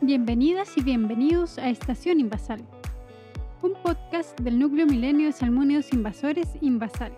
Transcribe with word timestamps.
Bienvenidas 0.00 0.76
y 0.76 0.82
bienvenidos 0.82 1.58
a 1.58 1.68
Estación 1.68 2.20
Invasal, 2.20 2.60
un 3.62 3.72
podcast 3.82 4.38
del 4.38 4.56
núcleo 4.56 4.86
milenio 4.86 5.26
de 5.26 5.32
salmónidos 5.32 5.92
invasores 5.92 6.50
Invasal. 6.60 7.12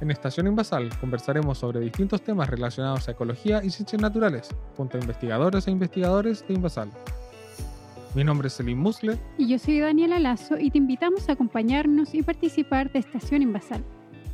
En 0.00 0.12
Estación 0.12 0.46
Invasal 0.46 0.96
conversaremos 1.00 1.58
sobre 1.58 1.80
distintos 1.80 2.22
temas 2.22 2.48
relacionados 2.48 3.08
a 3.08 3.10
ecología 3.10 3.64
y 3.64 3.70
ciencias 3.70 4.00
naturales, 4.00 4.50
junto 4.76 4.98
a 4.98 5.00
investigadores 5.00 5.66
e 5.66 5.72
investigadores 5.72 6.46
de 6.46 6.54
Invasal. 6.54 6.90
Mi 8.14 8.22
nombre 8.22 8.46
es 8.46 8.54
Selim 8.54 8.78
Musle. 8.78 9.18
Y 9.36 9.48
yo 9.48 9.58
soy 9.58 9.80
Daniela 9.80 10.20
Lazo 10.20 10.58
y 10.58 10.70
te 10.70 10.78
invitamos 10.78 11.28
a 11.28 11.32
acompañarnos 11.32 12.14
y 12.14 12.22
participar 12.22 12.92
de 12.92 13.00
Estación 13.00 13.42
Invasal, 13.42 13.82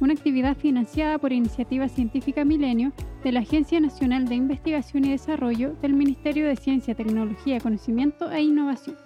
una 0.00 0.12
actividad 0.12 0.56
financiada 0.56 1.18
por 1.18 1.32
Iniciativa 1.32 1.88
Científica 1.88 2.44
Milenio 2.44 2.92
de 3.24 3.32
la 3.32 3.40
Agencia 3.40 3.80
Nacional 3.80 4.26
de 4.28 4.34
Investigación 4.34 5.04
y 5.04 5.10
Desarrollo 5.10 5.74
del 5.80 5.94
Ministerio 5.94 6.46
de 6.46 6.56
Ciencia, 6.56 6.94
Tecnología, 6.94 7.60
Conocimiento 7.60 8.30
e 8.30 8.42
Innovación. 8.42 8.96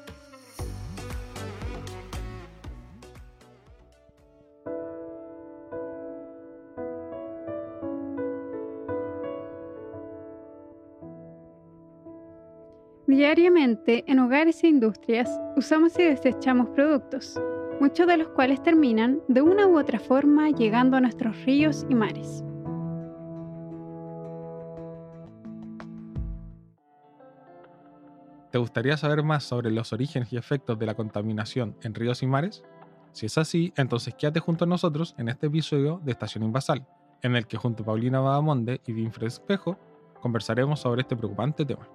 Diariamente, 13.06 14.04
en 14.06 14.20
hogares 14.20 14.62
e 14.62 14.68
industrias, 14.68 15.28
usamos 15.56 15.98
y 15.98 16.04
desechamos 16.04 16.68
productos, 16.68 17.38
muchos 17.80 18.06
de 18.06 18.18
los 18.18 18.28
cuales 18.28 18.62
terminan 18.62 19.20
de 19.26 19.40
una 19.40 19.66
u 19.66 19.78
otra 19.78 19.98
forma 19.98 20.50
llegando 20.50 20.98
a 20.98 21.00
nuestros 21.00 21.44
ríos 21.44 21.86
y 21.88 21.94
mares. 21.94 22.44
¿Te 28.50 28.58
gustaría 28.58 28.96
saber 28.96 29.22
más 29.22 29.44
sobre 29.44 29.70
los 29.70 29.92
orígenes 29.92 30.32
y 30.32 30.36
efectos 30.36 30.78
de 30.78 30.84
la 30.84 30.94
contaminación 30.94 31.76
en 31.82 31.94
ríos 31.94 32.22
y 32.22 32.26
mares? 32.26 32.64
Si 33.12 33.26
es 33.26 33.38
así, 33.38 33.72
entonces 33.76 34.14
quédate 34.14 34.40
junto 34.40 34.64
a 34.64 34.68
nosotros 34.68 35.14
en 35.18 35.28
este 35.28 35.46
episodio 35.46 36.00
de 36.04 36.12
Estación 36.12 36.44
Invasal, 36.44 36.86
en 37.22 37.36
el 37.36 37.46
que 37.46 37.56
junto 37.56 37.82
a 37.82 37.86
Paulina 37.86 38.20
Badamonde 38.20 38.80
y 38.86 38.92
Winfred 38.92 39.28
Espejo 39.28 39.78
conversaremos 40.20 40.80
sobre 40.80 41.02
este 41.02 41.16
preocupante 41.16 41.64
tema. 41.64 41.88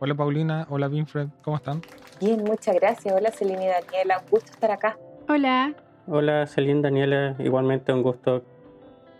Hola 0.00 0.16
Paulina, 0.16 0.66
hola 0.68 0.88
Winfred, 0.88 1.28
¿cómo 1.42 1.58
están? 1.58 1.80
Bien, 2.18 2.42
muchas 2.42 2.74
gracias. 2.74 3.14
Hola 3.14 3.30
Celine 3.30 3.66
y 3.66 3.68
Daniela, 3.68 4.18
un 4.18 4.30
gusto 4.30 4.50
estar 4.50 4.72
acá. 4.72 4.98
Hola. 5.28 5.74
Hola 6.08 6.46
Celine, 6.46 6.82
Daniela, 6.82 7.36
igualmente 7.38 7.92
un 7.92 8.02
gusto. 8.02 8.42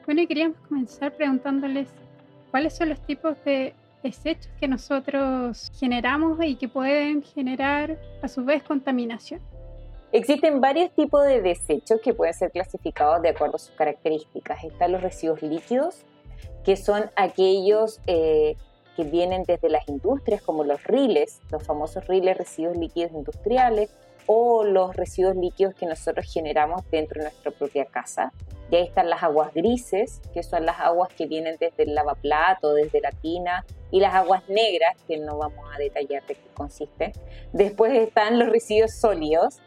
Bueno, 0.04 0.20
y 0.22 0.26
queríamos 0.26 0.58
comenzar 0.68 1.12
preguntándoles 1.12 1.88
cuáles 2.50 2.74
son 2.74 2.88
los 2.88 3.00
tipos 3.00 3.36
de 3.44 3.72
desechos 4.02 4.50
que 4.58 4.66
nosotros 4.66 5.70
generamos 5.78 6.38
y 6.44 6.56
que 6.56 6.68
pueden 6.68 7.22
generar 7.22 7.96
a 8.20 8.28
su 8.28 8.44
vez 8.44 8.62
contaminación. 8.64 9.40
Existen 10.10 10.60
varios 10.60 10.90
tipos 10.90 11.24
de 11.24 11.40
desechos 11.40 12.00
que 12.02 12.12
pueden 12.12 12.34
ser 12.34 12.50
clasificados 12.50 13.22
de 13.22 13.30
acuerdo 13.30 13.56
a 13.56 13.58
sus 13.58 13.74
características. 13.74 14.64
Están 14.64 14.92
los 14.92 15.02
residuos 15.02 15.40
líquidos, 15.40 16.04
que 16.64 16.76
son 16.76 17.10
aquellos 17.16 18.00
eh, 18.06 18.56
que 18.96 19.04
vienen 19.04 19.44
desde 19.44 19.70
las 19.70 19.88
industrias, 19.88 20.42
como 20.42 20.64
los 20.64 20.84
riles, 20.84 21.40
los 21.50 21.62
famosos 21.62 22.06
riles 22.08 22.36
residuos 22.36 22.76
líquidos 22.76 23.12
industriales, 23.12 23.96
o 24.26 24.64
los 24.64 24.96
residuos 24.96 25.36
líquidos 25.36 25.74
que 25.74 25.86
nosotros 25.86 26.26
generamos 26.32 26.82
dentro 26.90 27.18
de 27.18 27.30
nuestra 27.30 27.50
propia 27.50 27.84
casa. 27.84 28.32
Y 28.70 28.76
ahí 28.76 28.84
están 28.84 29.10
las 29.10 29.22
aguas 29.22 29.52
grises, 29.52 30.20
que 30.32 30.42
son 30.42 30.64
las 30.64 30.80
aguas 30.80 31.10
que 31.12 31.26
vienen 31.26 31.56
desde 31.60 31.82
el 31.82 31.94
lavaplato, 31.94 32.72
desde 32.72 33.00
la 33.00 33.10
tina, 33.10 33.66
y 33.90 34.00
las 34.00 34.14
aguas 34.14 34.48
negras, 34.48 34.96
que 35.06 35.18
no 35.18 35.36
vamos 35.36 35.64
a 35.74 35.78
detallar 35.78 36.24
de 36.26 36.34
qué 36.34 36.48
consisten. 36.54 37.12
Después 37.52 37.92
están 37.92 38.38
los 38.38 38.48
residuos 38.48 38.94
sólidos, 38.94 39.60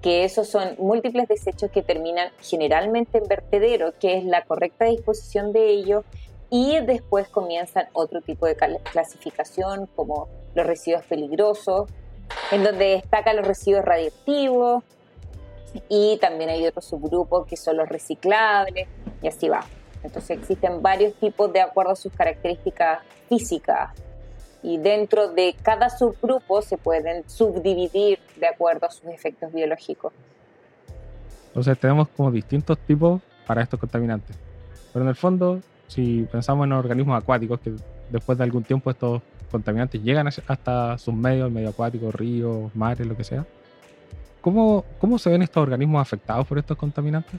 que 0.00 0.24
esos 0.24 0.48
son 0.48 0.74
múltiples 0.78 1.28
desechos 1.28 1.70
que 1.70 1.82
terminan 1.82 2.30
generalmente 2.40 3.18
en 3.18 3.28
vertedero, 3.28 3.92
que 3.98 4.18
es 4.18 4.24
la 4.24 4.42
correcta 4.44 4.86
disposición 4.86 5.52
de 5.52 5.68
ellos 5.68 6.04
y 6.50 6.80
después 6.80 7.28
comienzan 7.28 7.86
otro 7.94 8.20
tipo 8.20 8.44
de 8.44 8.56
clasificación 8.56 9.86
como 9.96 10.28
los 10.54 10.66
residuos 10.66 11.02
peligrosos, 11.06 11.88
en 12.50 12.64
donde 12.64 12.84
destacan 12.86 13.36
los 13.36 13.46
residuos 13.46 13.84
radiactivos 13.84 14.84
y 15.88 16.18
también 16.20 16.50
hay 16.50 16.66
otros 16.66 16.84
subgrupos 16.84 17.46
que 17.46 17.56
son 17.56 17.76
los 17.76 17.88
reciclables 17.88 18.88
y 19.22 19.28
así 19.28 19.48
va. 19.48 19.64
Entonces 20.02 20.38
existen 20.38 20.82
varios 20.82 21.14
tipos 21.14 21.52
de 21.52 21.60
acuerdo 21.60 21.92
a 21.92 21.96
sus 21.96 22.12
características 22.12 23.00
físicas 23.28 23.90
y 24.62 24.78
dentro 24.78 25.28
de 25.28 25.56
cada 25.62 25.90
subgrupo 25.90 26.62
se 26.62 26.76
pueden 26.76 27.28
subdividir 27.28 28.18
de 28.36 28.46
acuerdo 28.46 28.86
a 28.86 28.90
sus 28.90 29.06
efectos 29.06 29.52
biológicos. 29.52 30.12
Entonces 31.48 31.78
tenemos 31.78 32.08
como 32.08 32.30
distintos 32.30 32.78
tipos 32.78 33.20
para 33.46 33.62
estos 33.62 33.78
contaminantes. 33.78 34.36
Pero 34.92 35.04
en 35.04 35.08
el 35.08 35.16
fondo 35.16 35.60
si 35.92 36.26
pensamos 36.30 36.64
en 36.66 36.72
organismos 36.72 37.22
acuáticos, 37.22 37.60
que 37.60 37.74
después 38.10 38.38
de 38.38 38.44
algún 38.44 38.62
tiempo 38.62 38.90
estos 38.90 39.20
contaminantes 39.52 40.02
llegan 40.02 40.26
hasta 40.26 40.98
sus 40.98 41.14
medios, 41.14 41.52
medio 41.52 41.68
acuático, 41.68 42.10
ríos, 42.10 42.74
mares, 42.74 43.06
lo 43.06 43.16
que 43.16 43.22
sea. 43.22 43.46
¿Cómo, 44.40 44.84
¿Cómo 44.98 45.18
se 45.18 45.30
ven 45.30 45.42
estos 45.42 45.62
organismos 45.62 46.02
afectados 46.02 46.46
por 46.46 46.58
estos 46.58 46.76
contaminantes? 46.76 47.38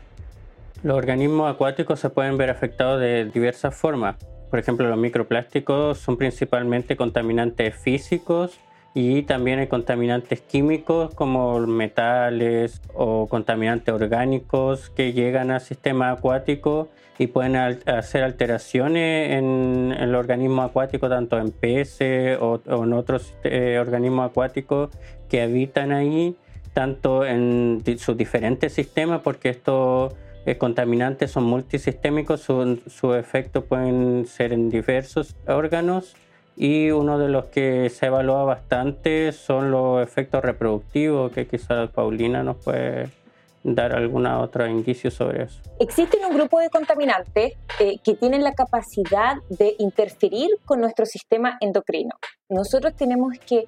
Los 0.84 0.98
organismos 0.98 1.54
acuáticos 1.54 2.00
se 2.00 2.10
pueden 2.10 2.38
ver 2.38 2.50
afectados 2.50 3.02
de 3.02 3.26
diversas 3.26 3.76
formas. 3.76 4.16
Por 4.50 4.60
ejemplo, 4.60 4.88
los 4.88 4.98
microplásticos 4.98 5.98
son 5.98 6.16
principalmente 6.16 6.96
contaminantes 6.96 7.76
físicos 7.76 8.60
y 8.94 9.24
también 9.24 9.60
hay 9.60 9.68
contaminantes 9.68 10.42
químicos 10.42 11.14
como 11.16 11.60
metales 11.62 12.82
o 12.94 13.28
contaminantes 13.28 13.94
orgánicos 13.94 14.90
que 14.92 15.14
llegan 15.14 15.50
al 15.50 15.62
sistema 15.62 16.12
acuático 16.12 16.90
y 17.18 17.28
pueden 17.28 17.56
hacer 17.56 18.24
alteraciones 18.24 19.32
en, 19.32 19.96
el 19.98 20.16
organismo 20.16 20.64
acuático, 20.64 21.10
tanto 21.10 21.38
en 21.38 21.52
peces 21.52 22.38
o, 22.40 22.62
en 22.66 22.94
otros 22.94 23.36
eh, 23.44 23.78
organismos 23.80 24.30
acuáticos 24.30 24.90
que 25.30 25.42
habitan 25.42 25.92
ahí, 25.92 26.36
tanto 26.74 27.26
en 27.26 27.84
sus 27.98 28.18
diferentes 28.18 28.74
sistemas, 28.74 29.22
porque 29.22 29.50
estos 29.50 30.14
eh, 30.46 30.58
contaminantes 30.58 31.32
son 31.32 31.46
multisistémicos, 31.46 32.42
sus 32.42 33.16
efectos 33.16 33.64
pueden 33.64 34.26
ser 34.26 34.54
en 34.54 34.70
diversos 34.70 35.36
órganos 35.48 36.16
y 36.56 36.92
uno 36.92 37.18
de 37.18 37.30
los 37.30 37.46
que 37.46 37.90
se 37.90 38.08
evalúa 38.08 38.44
bastante 38.44 39.32
son 39.32 39.72
los 39.72 40.02
efectos 40.02 40.44
reproductivos, 40.44 41.32
que 41.32 41.48
quizás 41.48 41.90
Paulina 41.90 42.44
nos 42.44 42.58
puede 42.58 43.10
dar 43.64 43.94
alguna 43.94 44.40
otra 44.42 44.70
indicio 44.70 45.10
sobre 45.10 45.44
eso. 45.44 45.60
Existen 45.80 46.24
un 46.26 46.36
grupo 46.36 46.60
de 46.60 46.70
contaminantes 46.70 47.54
eh, 47.80 47.98
que 48.04 48.14
tienen 48.16 48.44
la 48.44 48.54
capacidad 48.54 49.38
de 49.50 49.76
interferir 49.80 50.50
con 50.66 50.82
nuestro 50.82 51.06
sistema 51.06 51.58
endocrino. 51.62 52.12
Nosotros 52.50 52.94
tenemos 52.96 53.38
que 53.48 53.68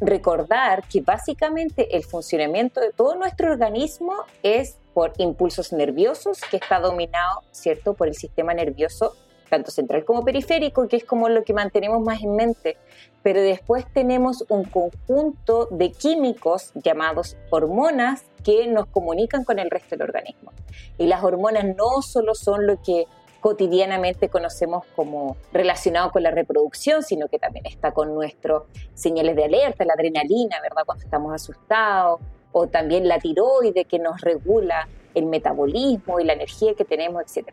recordar 0.00 0.84
que 0.88 1.00
básicamente 1.00 1.96
el 1.96 2.04
funcionamiento 2.04 2.80
de 2.80 2.90
todo 2.92 3.14
nuestro 3.14 3.50
organismo 3.50 4.12
es 4.42 4.76
por 4.94 5.12
impulsos 5.18 5.72
nerviosos 5.72 6.40
que 6.50 6.58
está 6.58 6.80
dominado, 6.80 7.40
¿cierto?, 7.52 7.94
por 7.94 8.08
el 8.08 8.14
sistema 8.14 8.52
nervioso 8.52 9.16
tanto 9.52 9.70
central 9.70 10.06
como 10.06 10.24
periférico, 10.24 10.88
que 10.88 10.96
es 10.96 11.04
como 11.04 11.28
lo 11.28 11.44
que 11.44 11.52
mantenemos 11.52 12.00
más 12.00 12.22
en 12.22 12.34
mente. 12.34 12.78
Pero 13.22 13.42
después 13.42 13.84
tenemos 13.92 14.46
un 14.48 14.64
conjunto 14.64 15.68
de 15.70 15.92
químicos 15.92 16.72
llamados 16.74 17.36
hormonas 17.50 18.24
que 18.42 18.66
nos 18.66 18.86
comunican 18.86 19.44
con 19.44 19.58
el 19.58 19.70
resto 19.70 19.90
del 19.90 20.04
organismo. 20.08 20.52
Y 20.96 21.06
las 21.06 21.22
hormonas 21.22 21.66
no 21.76 22.00
solo 22.00 22.34
son 22.34 22.66
lo 22.66 22.80
que 22.80 23.04
cotidianamente 23.40 24.30
conocemos 24.30 24.86
como 24.96 25.36
relacionado 25.52 26.10
con 26.12 26.22
la 26.22 26.30
reproducción, 26.30 27.02
sino 27.02 27.28
que 27.28 27.38
también 27.38 27.66
está 27.66 27.92
con 27.92 28.14
nuestros 28.14 28.62
señales 28.94 29.36
de 29.36 29.44
alerta, 29.44 29.84
la 29.84 29.92
adrenalina, 29.92 30.56
¿verdad? 30.62 30.84
Cuando 30.86 31.04
estamos 31.04 31.34
asustados, 31.34 32.20
o 32.52 32.68
también 32.68 33.06
la 33.06 33.18
tiroide 33.18 33.84
que 33.84 33.98
nos 33.98 34.22
regula 34.22 34.88
el 35.14 35.26
metabolismo 35.26 36.20
y 36.20 36.24
la 36.24 36.32
energía 36.32 36.72
que 36.74 36.86
tenemos, 36.86 37.22
etc. 37.22 37.48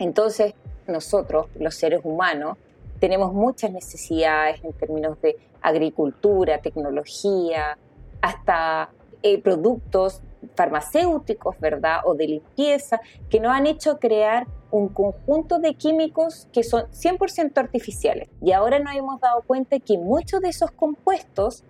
Entonces, 0.00 0.54
nosotros, 0.88 1.46
los 1.58 1.74
seres 1.74 2.00
humanos, 2.04 2.56
tenemos 2.98 3.32
muchas 3.32 3.70
necesidades 3.70 4.62
en 4.64 4.72
términos 4.72 5.20
de 5.20 5.36
agricultura, 5.60 6.58
tecnología, 6.58 7.76
hasta 8.20 8.90
eh, 9.22 9.40
productos 9.40 10.22
farmacéuticos, 10.54 11.58
¿verdad? 11.60 12.00
O 12.04 12.14
de 12.14 12.26
limpieza, 12.26 13.00
que 13.28 13.40
nos 13.40 13.52
han 13.52 13.66
hecho 13.66 13.98
crear 13.98 14.46
un 14.70 14.88
conjunto 14.88 15.58
de 15.58 15.74
químicos 15.74 16.48
que 16.52 16.62
son 16.62 16.84
100% 16.90 17.56
artificiales. 17.58 18.28
Y 18.40 18.52
ahora 18.52 18.78
nos 18.78 18.94
hemos 18.94 19.20
dado 19.20 19.42
cuenta 19.42 19.78
que 19.78 19.98
muchos 19.98 20.40
de 20.40 20.48
esos 20.48 20.70
compuestos 20.70 21.64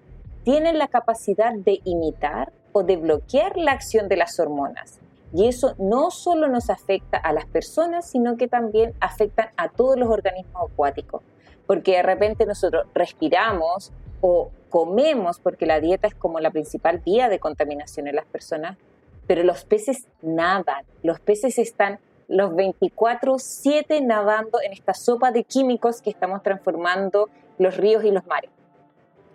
tienen 0.45 0.79
la 0.79 0.89
capacidad 0.89 1.53
de 1.55 1.81
imitar 1.85 2.53
o 2.73 2.83
de 2.83 2.97
bloquear 2.97 3.57
la 3.57 3.73
acción 3.73 4.09
de 4.09 4.17
las 4.17 4.39
hormonas. 4.39 5.01
Y 5.33 5.49
eso 5.49 5.75
no 5.79 6.11
solo 6.11 6.49
nos 6.49 6.71
afecta 6.71 7.19
a 7.19 7.33
las 7.33 7.47
personas, 7.47 8.09
sino 8.09 8.37
que 8.37 8.49
también 8.49 8.95
afecta 9.01 9.53
a 9.57 9.69
todos 9.69 9.99
los 9.99 10.09
organismos 10.09 10.71
acuáticos. 10.71 11.23
porque 11.67 11.97
de 11.97 12.03
repente 12.03 12.47
nosotros 12.47 12.87
respiramos 12.95 13.93
o 14.21 14.51
comemos, 14.71 15.41
porque 15.41 15.67
la 15.67 15.81
dieta 15.81 16.07
es 16.07 16.15
como 16.15 16.41
la 16.41 16.51
principal 16.51 16.99
vía 17.05 17.29
de 17.29 17.39
contaminación 17.39 18.07
en 18.07 18.17
las 18.17 18.27
personas, 18.27 18.79
pero 19.27 19.43
los 19.43 19.65
peces 19.65 20.07
nadan, 20.23 20.85
los 21.03 21.19
peces 21.21 21.59
están 21.59 21.99
los 22.29 22.53
24/7 22.53 24.01
nadando 24.01 24.61
en 24.63 24.73
esta 24.73 24.95
sopa 24.95 25.31
de 25.33 25.45
químicos 25.45 26.01
que 26.03 26.11
estamos 26.11 26.43
transformando 26.43 27.29
los 27.59 27.77
ríos 27.77 28.05
y 28.05 28.11
los 28.11 28.27
mares. 28.27 28.51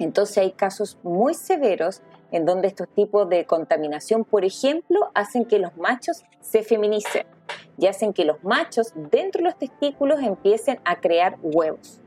Entonces 0.04 0.40
hay 0.40 0.52
casos 0.52 0.98
muy 1.04 1.34
severos 1.34 2.02
en 2.32 2.46
donde 2.46 2.68
estos 2.68 2.88
tipos 2.90 3.30
de 3.30 3.46
contaminación, 3.46 4.24
por 4.24 4.44
ejemplo, 4.46 5.12
hacen 5.14 5.46
que 5.46 5.60
los 5.60 5.78
machos 5.78 6.24
se 6.40 6.64
feminicen 6.64 7.28
y 7.78 7.88
hacen 7.88 8.14
que 8.14 8.26
los 8.26 8.44
machos 8.44 8.94
dentro 8.96 9.40
de 9.40 9.50
los 9.50 9.58
testículos 9.58 10.22
empiecen 10.22 10.80
a 10.86 11.00
crear 11.00 11.38
huevos. 11.42 12.00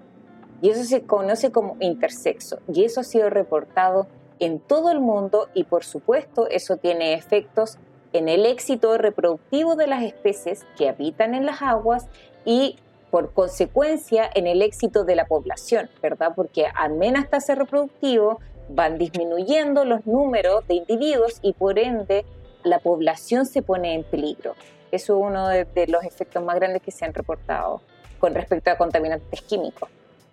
Y 0.61 0.71
eso 0.71 0.83
se 0.85 1.03
conoce 1.03 1.53
como 1.53 1.77
intersexo 1.81 2.59
y 2.73 2.85
eso 2.85 3.01
ha 3.01 3.05
sido 3.05 3.31
reportado 3.31 4.09
en 4.41 4.59
todo 4.59 4.91
el 4.91 5.01
mundo 5.01 5.49
y 5.55 5.65
por 5.65 5.85
supuesto 5.85 6.49
eso 6.49 6.77
tiene 6.79 7.15
efectos 7.15 7.79
en 8.13 8.29
el 8.29 8.47
éxito 8.47 8.97
reproductivo 8.99 9.77
de 9.77 9.87
las 9.87 10.03
especies 10.03 10.65
que 10.77 10.89
habitan 10.89 11.35
en 11.35 11.47
las 11.47 11.63
aguas 11.63 12.09
y 12.45 12.77
por 13.15 13.33
consecuencia 13.33 14.29
en 14.35 14.49
el 14.49 14.61
éxito 14.61 15.05
de 15.05 15.15
la 15.15 15.27
población, 15.27 15.89
¿verdad? 16.03 16.33
Porque 16.35 16.67
a 16.75 16.89
menos 16.89 17.31
tasa 17.31 17.55
reproductivo 17.55 18.41
van 18.69 18.99
disminuyendo 18.99 19.85
los 19.85 20.05
números 20.05 20.67
de 20.67 20.75
individuos 20.75 21.39
y 21.41 21.53
por 21.53 21.79
ende 21.79 22.25
la 22.65 22.81
población 22.81 23.47
se 23.47 23.63
pone 23.63 23.95
en 23.95 24.03
peligro. 24.03 24.57
Eso 24.91 25.17
es 25.17 25.31
uno 25.31 25.47
de, 25.47 25.87
los 25.87 26.03
efectos 26.03 26.43
más 26.43 26.57
grandes 26.57 26.83
que 26.83 26.91
se 26.91 27.05
han 27.05 27.15
reportado 27.15 27.83
con 28.19 28.35
respecto 28.35 28.73
a 28.73 28.77
contaminantes 28.77 29.43
químicos. 29.43 29.89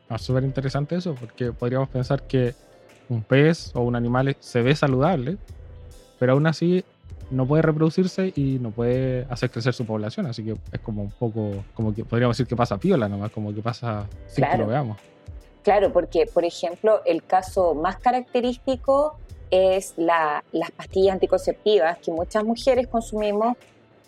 Ah, 0.10 0.18
súper 0.18 0.44
interesante 0.44 0.96
eso, 0.96 1.14
porque 1.14 1.52
podríamos 1.52 1.88
pensar 1.88 2.24
que 2.24 2.56
un 3.10 3.22
pez 3.22 3.76
o 3.76 3.82
un 3.82 3.96
animal 3.96 4.36
se 4.40 4.64
ve 4.64 4.76
saludable, 4.76 5.38
pero 6.18 6.34
aún 6.34 6.48
así 6.48 6.84
no 7.32 7.48
puede 7.48 7.62
reproducirse 7.62 8.32
y 8.36 8.60
no 8.60 8.72
puede 8.72 9.26
hacer 9.30 9.50
crecer 9.50 9.74
su 9.74 9.86
población. 9.86 10.28
Así 10.28 10.44
que 10.44 10.56
es 10.72 10.80
como 10.82 11.04
un 11.04 11.12
poco, 11.12 11.64
como 11.74 11.94
que 11.94 12.06
podríamos 12.06 12.38
decir 12.38 12.48
que 12.48 12.56
pasa 12.56 12.78
piola 12.78 13.08
nomás, 13.10 13.32
como 13.32 13.54
que 13.54 13.62
pasa 13.62 14.08
sin 14.28 14.46
que 14.46 14.58
lo 14.58 14.68
veamos. 14.68 14.98
Claro, 15.64 15.92
porque 15.94 16.26
por 16.26 16.44
ejemplo 16.44 17.02
el 17.06 17.24
caso 17.24 17.76
más 17.76 17.98
característico 17.98 19.18
es 19.50 19.94
las 19.98 20.72
pastillas 20.76 21.14
anticonceptivas 21.14 21.98
que 22.00 22.12
muchas 22.12 22.44
mujeres 22.44 22.88
consumimos 22.88 23.58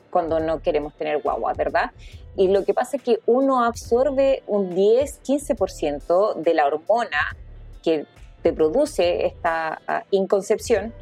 cuando 0.09 0.39
no 0.39 0.61
queremos 0.61 0.93
tener 0.93 1.21
guagua, 1.21 1.53
¿verdad? 1.53 1.91
Y 2.35 2.47
lo 2.47 2.63
que 2.65 2.73
pasa 2.73 2.97
es 2.97 3.03
que 3.03 3.19
uno 3.25 3.63
absorbe 3.63 4.43
un 4.47 4.75
10-15% 4.75 6.35
de 6.35 6.53
la 6.53 6.65
hormona 6.65 7.35
que 7.83 8.05
te 8.41 8.53
produce 8.53 9.25
esta 9.25 9.81
ah, 9.87 10.03
inconcepción 10.11 10.93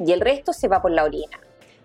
y 0.00 0.12
el 0.12 0.20
resto 0.20 0.52
se 0.52 0.68
va 0.68 0.82
por 0.82 0.90
la 0.90 1.04
orina. 1.04 1.38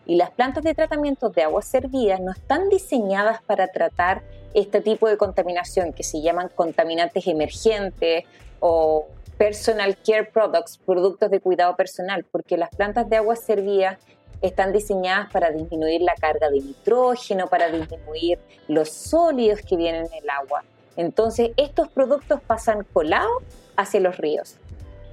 Y 0.07 0.15
las 0.15 0.31
plantas 0.31 0.63
de 0.63 0.73
tratamiento 0.73 1.29
de 1.29 1.43
aguas 1.43 1.65
servidas 1.65 2.19
no 2.21 2.31
están 2.31 2.69
diseñadas 2.69 3.41
para 3.41 3.67
tratar 3.67 4.23
este 4.53 4.81
tipo 4.81 5.09
de 5.09 5.17
contaminación 5.17 5.93
que 5.93 6.03
se 6.03 6.21
llaman 6.21 6.49
contaminantes 6.55 7.27
emergentes 7.27 8.23
o 8.59 9.07
personal 9.37 9.97
care 9.97 10.23
products, 10.23 10.77
productos 10.77 11.29
de 11.29 11.41
cuidado 11.41 11.75
personal, 11.75 12.23
porque 12.31 12.57
las 12.57 12.69
plantas 12.69 13.09
de 13.09 13.17
aguas 13.17 13.39
servidas 13.39 13.97
están 14.41 14.71
diseñadas 14.71 15.31
para 15.31 15.49
disminuir 15.49 16.01
la 16.01 16.15
carga 16.15 16.49
de 16.49 16.61
nitrógeno, 16.61 17.47
para 17.47 17.69
disminuir 17.69 18.39
los 18.67 18.89
sólidos 18.89 19.61
que 19.61 19.75
vienen 19.75 20.05
en 20.05 20.23
el 20.23 20.29
agua. 20.29 20.63
Entonces, 20.95 21.51
estos 21.57 21.89
productos 21.89 22.39
pasan 22.41 22.85
colados 22.93 23.43
hacia 23.75 23.99
los 23.99 24.17
ríos 24.17 24.55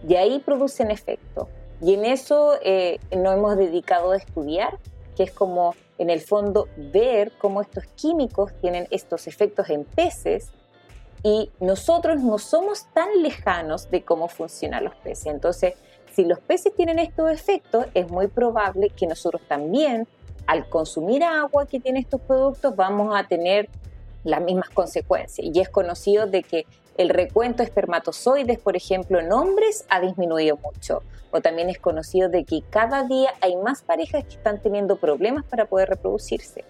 y 0.06 0.14
ahí 0.14 0.40
producen 0.40 0.90
efecto. 0.90 1.48
Y 1.82 1.94
en 1.94 2.04
eso 2.04 2.54
eh, 2.62 3.00
nos 3.10 3.34
hemos 3.34 3.56
dedicado 3.56 4.12
a 4.12 4.16
estudiar, 4.16 4.78
que 5.16 5.24
es 5.24 5.32
como 5.32 5.74
en 5.98 6.10
el 6.10 6.20
fondo 6.20 6.68
ver 6.76 7.32
cómo 7.38 7.60
estos 7.60 7.84
químicos 7.96 8.52
tienen 8.60 8.86
estos 8.90 9.26
efectos 9.26 9.68
en 9.68 9.84
peces 9.84 10.50
y 11.24 11.50
nosotros 11.60 12.20
no 12.20 12.38
somos 12.38 12.86
tan 12.94 13.22
lejanos 13.22 13.90
de 13.90 14.04
cómo 14.04 14.28
funcionan 14.28 14.84
los 14.84 14.94
peces. 14.96 15.26
Entonces, 15.26 15.74
si 16.12 16.24
los 16.24 16.38
peces 16.40 16.74
tienen 16.74 16.98
estos 16.98 17.30
efectos, 17.30 17.86
es 17.94 18.08
muy 18.10 18.28
probable 18.28 18.90
que 18.90 19.06
nosotros 19.06 19.42
también, 19.48 20.06
al 20.46 20.68
consumir 20.68 21.24
agua 21.24 21.66
que 21.66 21.80
tiene 21.80 22.00
estos 22.00 22.20
productos, 22.20 22.76
vamos 22.76 23.14
a 23.16 23.26
tener 23.26 23.68
las 24.24 24.40
mismas 24.40 24.70
consecuencias. 24.70 25.46
Y 25.52 25.60
es 25.60 25.68
conocido 25.68 26.26
de 26.26 26.42
que 26.42 26.66
el 26.96 27.08
recuento 27.08 27.58
de 27.58 27.64
espermatozoides, 27.64 28.58
por 28.58 28.76
ejemplo, 28.76 29.18
en 29.18 29.32
hombres 29.32 29.84
ha 29.88 30.00
disminuido 30.00 30.56
mucho. 30.56 31.02
O 31.30 31.40
también 31.40 31.70
es 31.70 31.78
conocido 31.78 32.28
de 32.28 32.44
que 32.44 32.62
cada 32.68 33.04
día 33.04 33.32
hay 33.40 33.56
más 33.56 33.82
parejas 33.82 34.24
que 34.24 34.34
están 34.34 34.60
teniendo 34.60 34.96
problemas 34.96 35.44
para 35.44 35.64
poder 35.64 35.88
reproducirse. 35.88 36.64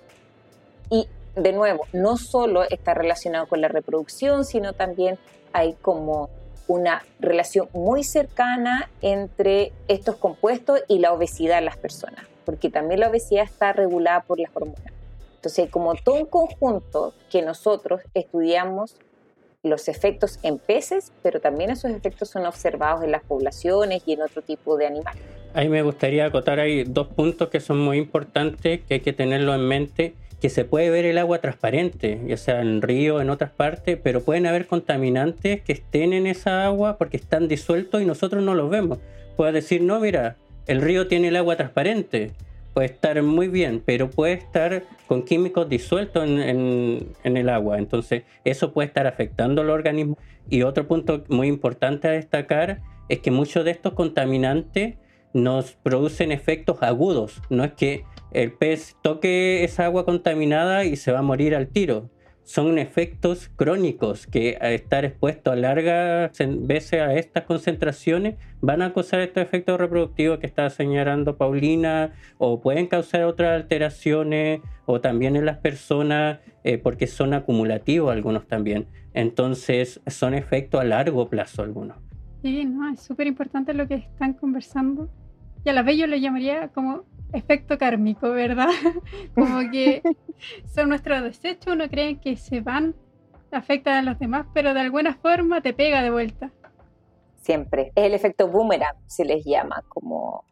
Y 0.89 1.09
de 1.35 1.53
nuevo, 1.53 1.87
no 1.93 2.17
solo 2.17 2.63
está 2.63 2.95
relacionado 2.95 3.49
con 3.49 3.61
la 3.61 3.69
reproducción, 3.69 4.45
sino 4.45 4.73
también 4.73 5.19
hay 5.53 5.73
como 5.75 6.31
una 6.69 7.03
relación 7.19 7.69
muy 7.73 8.05
cercana 8.05 8.89
entre 9.01 9.73
estos 9.89 10.17
compuestos 10.17 10.81
y 10.87 11.01
la 11.01 11.13
obesidad 11.13 11.59
en 11.59 11.65
las 11.65 11.77
personas, 11.77 12.25
porque 12.45 12.71
también 12.71 13.01
la 13.01 13.09
obesidad 13.09 13.45
está 13.45 13.73
regulada 13.73 14.21
por 14.21 14.39
las 14.39 14.51
hormonas. 14.55 14.93
Entonces, 15.37 15.69
como 15.71 15.95
todo 15.95 16.15
un 16.15 16.27
conjunto 16.27 17.15
que 17.31 17.43
nosotros 17.43 18.01
estudiamos 18.15 18.95
los 19.63 19.87
efectos 19.89 20.41
en 20.43 20.59
peces, 20.59 21.13
pero 21.23 21.41
también 21.41 21.71
esos 21.71 21.93
efectos 21.93 22.31
son 22.31 22.47
observados 22.47 23.05
en 23.05 23.13
las 23.13 23.23
poblaciones 23.23 24.03
y 24.07 24.15
en 24.15 24.23
otro 24.23 24.43
tipo 24.43 24.77
de 24.77 24.87
animales. 24.87 25.23
Ahí 25.55 25.69
me 25.69 25.83
gustaría 25.83 26.27
acotar 26.27 26.59
ahí 26.59 26.83
dos 26.85 27.09
puntos 27.09 27.49
que 27.49 27.61
son 27.61 27.79
muy 27.79 27.99
importantes, 27.99 28.81
que 28.81 28.95
hay 28.95 29.01
que 29.01 29.13
tenerlo 29.13 29.55
en 29.55 29.61
mente, 29.61 30.15
que 30.41 30.49
se 30.49 30.65
puede 30.65 30.91
ver 30.91 31.05
el 31.05 31.19
agua 31.19 31.39
transparente, 31.39 32.21
ya 32.27 32.37
sea 32.37 32.61
en 32.61 32.83
río, 32.83 33.21
en 33.21 33.31
otras 33.31 33.51
partes, 33.51 33.97
pero 34.03 34.23
pueden 34.23 34.47
haber 34.47 34.67
contaminantes 34.67 35.63
que 35.63 35.73
estén 35.73 36.13
en 36.13 36.27
esa 36.27 36.65
agua 36.65 36.99
porque 36.99 37.17
están 37.17 37.47
disueltos 37.47 38.03
y 38.03 38.05
nosotros 38.05 38.43
no 38.43 38.55
los 38.55 38.69
vemos. 38.69 38.99
Puede 39.37 39.53
decir, 39.53 39.83
no, 39.83 40.01
mira, 40.01 40.37
el 40.67 40.81
río 40.81 41.07
tiene 41.07 41.29
el 41.29 41.37
agua 41.37 41.57
transparente, 41.57 42.33
puede 42.75 42.87
estar 42.87 43.23
muy 43.23 43.49
bien, 43.49 43.83
pero 43.85 44.11
puede 44.11 44.35
estar 44.35 44.85
con 45.07 45.23
químicos 45.25 45.69
disueltos 45.69 46.25
en, 46.25 47.15
el 47.25 47.49
agua. 47.49 47.79
Entonces, 47.79 48.25
eso 48.45 48.73
puede 48.73 48.89
estar 48.89 49.07
afectando 49.07 49.63
al 49.63 49.71
organismo. 49.71 50.17
Y 50.49 50.63
otro 50.63 50.87
punto 50.87 51.25
muy 51.29 51.49
importante 51.49 52.09
a 52.09 52.13
destacar 52.13 52.81
es 53.09 53.21
que 53.21 53.31
muchos 53.31 53.65
de 53.65 53.73
estos 53.73 53.95
contaminantes 53.95 54.97
nos 55.33 55.73
producen 55.73 56.33
efectos 56.33 56.83
agudos. 56.83 57.41
No 57.51 57.65
es 57.65 57.73
que 57.73 58.05
el 58.33 58.53
pez 58.53 58.97
toque 59.03 59.65
esa 59.65 59.85
agua 59.85 60.05
contaminada 60.05 60.85
y 60.85 60.97
se 60.97 61.13
va 61.13 61.21
a 61.21 61.23
morir 61.23 61.55
al 61.55 61.69
tiro 61.69 62.11
son 62.45 62.79
efectos 62.79 63.51
crónicos 63.57 64.27
que 64.27 64.59
al 64.61 64.73
estar 64.73 65.05
expuestos 65.05 65.53
a 65.53 65.57
largas 65.57 66.33
veces 66.61 67.01
a 67.01 67.15
estas 67.15 67.45
concentraciones 67.45 68.37
van 68.61 68.83
a 68.83 68.93
causar 68.93 69.21
estos 69.21 69.43
efectos 69.43 69.79
reproductivos 69.79 70.39
que 70.39 70.47
está 70.47 70.69
señalando 70.71 71.37
Paulina 71.37 72.13
o 72.39 72.61
pueden 72.61 72.87
causar 72.89 73.25
otras 73.25 73.61
alteraciones 73.61 74.61
o 74.87 75.01
también 75.01 75.37
en 75.37 75.47
las 75.47 75.59
personas 75.59 76.41
eh, 76.65 76.79
porque 76.79 77.07
son 77.07 77.35
acumulativos 77.35 78.13
algunos 78.13 78.47
también. 78.47 78.87
Entonces 79.15 80.01
son 80.07 80.35
efectos 80.35 80.81
a 80.81 80.85
largo 80.85 81.29
plazo 81.29 81.63
algunos. 81.63 81.97
Sí, 82.43 82.65
no, 82.65 82.91
es 82.91 83.01
súper 83.01 83.27
importante 83.27 83.73
lo 83.73 83.87
que 83.87 83.95
están 83.95 84.35
conversando. 84.35 85.09
Y 85.65 85.69
a 85.69 85.73
la 85.73 85.83
vez 85.83 85.97
yo 85.97 86.09
lo 86.09 86.17
llamaría 86.17 86.69
como 86.69 87.05
efecto 87.33 87.79
kármico, 87.79 88.31
¿verdad? 88.31 88.69
Como 89.35 89.71
que 89.71 90.03
son 90.75 90.89
nuestros 90.89 91.23
desechos, 91.23 91.75
uno 91.75 91.89
cree 91.89 92.21
que 92.21 92.37
se 92.37 92.61
van, 92.61 92.95
afectan 93.51 93.95
a 93.95 94.11
los 94.11 94.19
demás, 94.19 94.47
pero 94.55 94.75
de 94.75 94.81
alguna 94.81 95.15
forma 95.15 95.61
te 95.61 95.73
pega 95.73 96.03
de 96.03 96.11
vuelta. 96.11 96.51
Siempre. 97.41 97.93
Es 97.97 98.05
el 98.05 98.15
efecto 98.15 98.49
boomerang, 98.49 98.97
se 99.07 99.25
les 99.25 99.45
llama, 99.45 99.83
como 99.89 100.45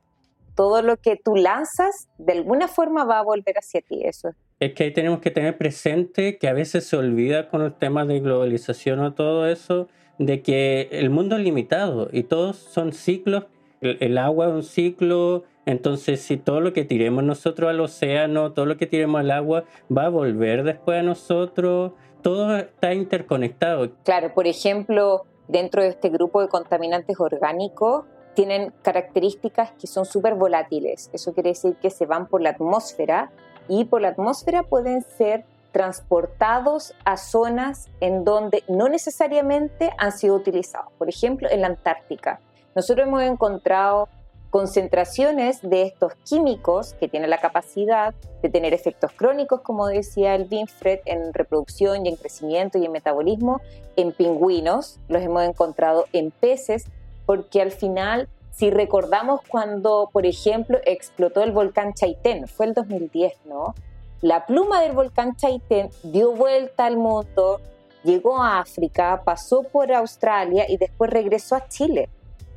todo 0.56 0.82
lo 0.82 0.96
que 0.96 1.16
tú 1.16 1.36
lanzas, 1.36 2.08
de 2.18 2.32
alguna 2.32 2.66
forma 2.66 3.04
va 3.04 3.20
a 3.20 3.22
volver 3.22 3.56
hacia 3.56 3.80
ti. 3.80 4.02
Eso 4.04 4.30
es 4.60 4.74
que 4.74 4.84
ahí 4.84 4.92
tenemos 4.92 5.20
que 5.20 5.30
tener 5.30 5.56
presente 5.56 6.36
que 6.36 6.46
a 6.46 6.52
veces 6.52 6.84
se 6.84 6.96
olvida 6.96 7.48
con 7.48 7.62
el 7.62 7.72
tema 7.72 8.04
de 8.04 8.20
globalización 8.20 9.00
o 9.00 9.14
todo 9.14 9.48
eso, 9.48 9.88
de 10.18 10.42
que 10.42 10.88
el 10.92 11.08
mundo 11.08 11.36
es 11.36 11.42
limitado 11.42 12.10
y 12.12 12.24
todos 12.24 12.56
son 12.56 12.92
ciclos. 12.92 13.46
el 13.80 14.18
agua 14.18 14.48
es 14.48 14.52
un 14.52 14.62
ciclo, 14.62 15.44
entonces, 15.70 16.20
si 16.20 16.36
todo 16.36 16.60
lo 16.60 16.72
que 16.72 16.84
tiremos 16.84 17.22
nosotros 17.22 17.70
al 17.70 17.80
océano, 17.80 18.52
todo 18.52 18.66
lo 18.66 18.76
que 18.76 18.86
tiremos 18.86 19.20
al 19.20 19.30
agua, 19.30 19.64
va 19.96 20.06
a 20.06 20.08
volver 20.08 20.64
después 20.64 20.98
a 20.98 21.02
nosotros, 21.02 21.92
todo 22.22 22.56
está 22.56 22.92
interconectado. 22.92 23.90
Claro, 24.02 24.34
por 24.34 24.48
ejemplo, 24.48 25.26
dentro 25.46 25.82
de 25.82 25.90
este 25.90 26.08
grupo 26.08 26.40
de 26.42 26.48
contaminantes 26.48 27.20
orgánicos, 27.20 28.04
tienen 28.34 28.72
características 28.82 29.72
que 29.72 29.86
son 29.86 30.06
súper 30.06 30.34
volátiles. 30.34 31.08
Eso 31.12 31.32
quiere 31.34 31.50
decir 31.50 31.76
que 31.76 31.90
se 31.90 32.04
van 32.04 32.26
por 32.26 32.40
la 32.40 32.50
atmósfera 32.50 33.30
y 33.68 33.84
por 33.84 34.02
la 34.02 34.08
atmósfera 34.08 34.64
pueden 34.64 35.02
ser 35.02 35.44
transportados 35.70 36.94
a 37.04 37.16
zonas 37.16 37.90
en 38.00 38.24
donde 38.24 38.64
no 38.66 38.88
necesariamente 38.88 39.92
han 39.98 40.10
sido 40.10 40.34
utilizados. 40.34 40.92
Por 40.98 41.08
ejemplo, 41.08 41.48
en 41.48 41.60
la 41.60 41.68
Antártica. 41.68 42.40
Nosotros 42.74 43.06
hemos 43.06 43.22
encontrado 43.22 44.08
concentraciones 44.50 45.62
de 45.62 45.82
estos 45.82 46.14
químicos 46.28 46.94
que 46.94 47.08
tienen 47.08 47.30
la 47.30 47.38
capacidad 47.38 48.14
de 48.42 48.48
tener 48.48 48.74
efectos 48.74 49.12
crónicos, 49.12 49.60
como 49.60 49.86
decía 49.86 50.34
el 50.34 50.44
Binfred, 50.44 51.00
en 51.04 51.32
reproducción 51.32 52.04
y 52.04 52.08
en 52.08 52.16
crecimiento 52.16 52.76
y 52.76 52.84
en 52.84 52.92
metabolismo, 52.92 53.60
en 53.96 54.12
pingüinos, 54.12 54.98
los 55.08 55.22
hemos 55.22 55.44
encontrado 55.44 56.06
en 56.12 56.32
peces, 56.32 56.84
porque 57.26 57.62
al 57.62 57.70
final, 57.70 58.28
si 58.50 58.70
recordamos 58.70 59.40
cuando, 59.46 60.10
por 60.12 60.26
ejemplo, 60.26 60.78
explotó 60.84 61.42
el 61.42 61.52
volcán 61.52 61.94
Chaitén, 61.94 62.48
fue 62.48 62.66
el 62.66 62.74
2010, 62.74 63.32
¿no? 63.46 63.74
La 64.20 64.46
pluma 64.46 64.82
del 64.82 64.92
volcán 64.92 65.36
Chaitén 65.36 65.90
dio 66.02 66.32
vuelta 66.32 66.86
al 66.86 66.96
mundo, 66.96 67.60
llegó 68.02 68.42
a 68.42 68.58
África, 68.58 69.22
pasó 69.24 69.62
por 69.62 69.92
Australia 69.92 70.66
y 70.68 70.76
después 70.76 71.10
regresó 71.10 71.54
a 71.54 71.68
Chile. 71.68 72.08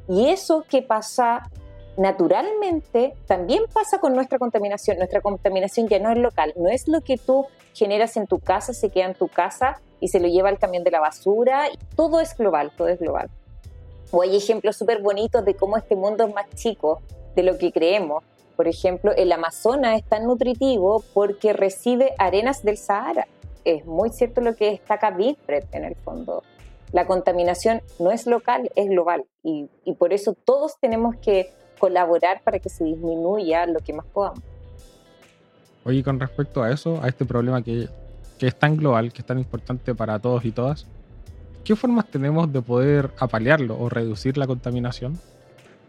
Y 0.09 0.27
eso 0.27 0.65
que 0.67 0.81
pasa 0.81 1.49
naturalmente 1.97 3.13
también 3.27 3.63
pasa 3.71 3.99
con 3.99 4.13
nuestra 4.13 4.39
contaminación. 4.39 4.97
Nuestra 4.97 5.21
contaminación 5.21 5.87
ya 5.87 5.99
no 5.99 6.11
es 6.11 6.17
local, 6.17 6.53
no 6.55 6.69
es 6.69 6.87
lo 6.87 7.01
que 7.01 7.17
tú 7.17 7.45
generas 7.73 8.17
en 8.17 8.27
tu 8.27 8.39
casa, 8.39 8.73
se 8.73 8.89
queda 8.89 9.05
en 9.05 9.15
tu 9.15 9.27
casa 9.27 9.79
y 9.99 10.07
se 10.09 10.19
lo 10.19 10.27
lleva 10.27 10.49
al 10.49 10.59
camión 10.59 10.83
de 10.83 10.91
la 10.91 10.99
basura. 10.99 11.65
Todo 11.95 12.19
es 12.19 12.35
global, 12.35 12.71
todo 12.75 12.87
es 12.87 12.99
global. 12.99 13.29
O 14.11 14.21
hay 14.21 14.35
ejemplos 14.35 14.75
súper 14.75 15.01
bonitos 15.01 15.43
de 15.45 15.55
cómo 15.55 15.77
este 15.77 15.95
mundo 15.95 16.25
es 16.25 16.33
más 16.33 16.49
chico 16.55 17.01
de 17.35 17.43
lo 17.43 17.57
que 17.57 17.71
creemos. 17.71 18.23
Por 18.55 18.67
ejemplo, 18.67 19.11
el 19.15 19.31
Amazonas 19.31 19.97
es 19.97 20.07
tan 20.07 20.25
nutritivo 20.25 21.03
porque 21.13 21.53
recibe 21.53 22.13
arenas 22.19 22.63
del 22.63 22.77
Sahara. 22.77 23.27
Es 23.65 23.85
muy 23.85 24.09
cierto 24.11 24.41
lo 24.41 24.55
que 24.55 24.71
destaca 24.71 25.09
Wilfred 25.09 25.63
en 25.71 25.85
el 25.85 25.95
fondo. 25.95 26.43
La 26.91 27.07
contaminación 27.07 27.81
no 27.97 28.11
es 28.11 28.27
local, 28.27 28.69
es 28.75 28.87
global. 28.87 29.25
Y 29.41 29.93
por 29.97 30.13
eso 30.13 30.33
todos 30.33 30.77
tenemos 30.79 31.15
que 31.15 31.51
colaborar 31.83 32.39
para 32.45 32.59
que 32.59 32.69
se 32.69 32.85
disminuya 32.85 33.65
lo 33.65 33.81
que 33.81 33.91
más 33.91 34.05
podamos. 34.05 34.39
Oye, 35.83 36.01
con 36.01 36.17
respecto 36.17 36.63
a 36.63 36.71
eso, 36.71 37.03
a 37.03 37.09
este 37.09 37.25
problema 37.25 37.61
que, 37.61 37.89
que 38.39 38.47
es 38.47 38.55
tan 38.55 38.77
global, 38.77 39.11
que 39.11 39.21
es 39.21 39.25
tan 39.25 39.37
importante 39.37 39.93
para 39.93 40.17
todos 40.17 40.45
y 40.45 40.51
todas, 40.51 40.87
¿qué 41.65 41.75
formas 41.75 42.07
tenemos 42.07 42.53
de 42.53 42.61
poder 42.61 43.09
apalearlo 43.19 43.77
o 43.77 43.89
reducir 43.89 44.37
la 44.37 44.47
contaminación? 44.47 45.19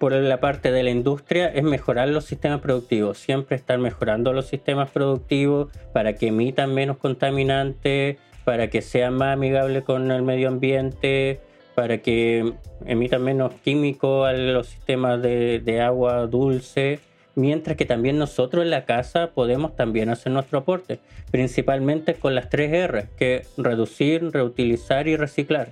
Por 0.01 0.11
la 0.11 0.41
parte 0.41 0.73
de 0.73 0.83
la 0.83 0.91
industria 0.91 1.47
es 1.47 1.63
mejorar 1.63 2.09
los 2.09 2.25
sistemas 2.25 2.61
productivos, 2.61 3.17
siempre 3.19 3.55
estar 3.55 3.79
mejorando 3.79 4.33
los 4.33 4.47
sistemas 4.47 4.91
productivos 4.91 5.69
para 5.93 6.17
que 6.17 6.27
emitan 6.27 6.75
menos 6.75 6.97
contaminantes, 6.97 8.17
para 8.45 8.69
que 8.69 8.83
sean 8.83 9.15
más 9.15 9.35
amigables 9.35 9.85
con 9.85 10.11
el 10.11 10.23
medio 10.23 10.49
ambiente, 10.49 11.41
para 11.75 11.99
que 11.99 12.55
emitan 12.87 13.23
menos 13.23 13.53
químicos 13.65 14.29
a 14.29 14.33
los 14.33 14.69
sistemas 14.69 15.21
de, 15.21 15.81
agua 15.81 16.27
dulce, 16.27 17.01
mientras 17.35 17.77
que 17.77 17.85
también 17.85 18.19
nosotros 18.19 18.65
en 18.65 18.71
la 18.71 18.85
casa 18.85 19.31
podemos 19.35 19.75
también 19.75 20.09
hacer 20.09 20.33
nuestro 20.33 20.61
aporte, 20.61 21.01
principalmente 21.31 22.15
con 22.15 22.35
las 22.35 22.49
tres 22.49 22.73
R, 22.73 23.07
que 23.17 23.43
reducir, 23.57 24.31
reutilizar 24.31 25.09
y 25.09 25.17
reciclar. 25.17 25.69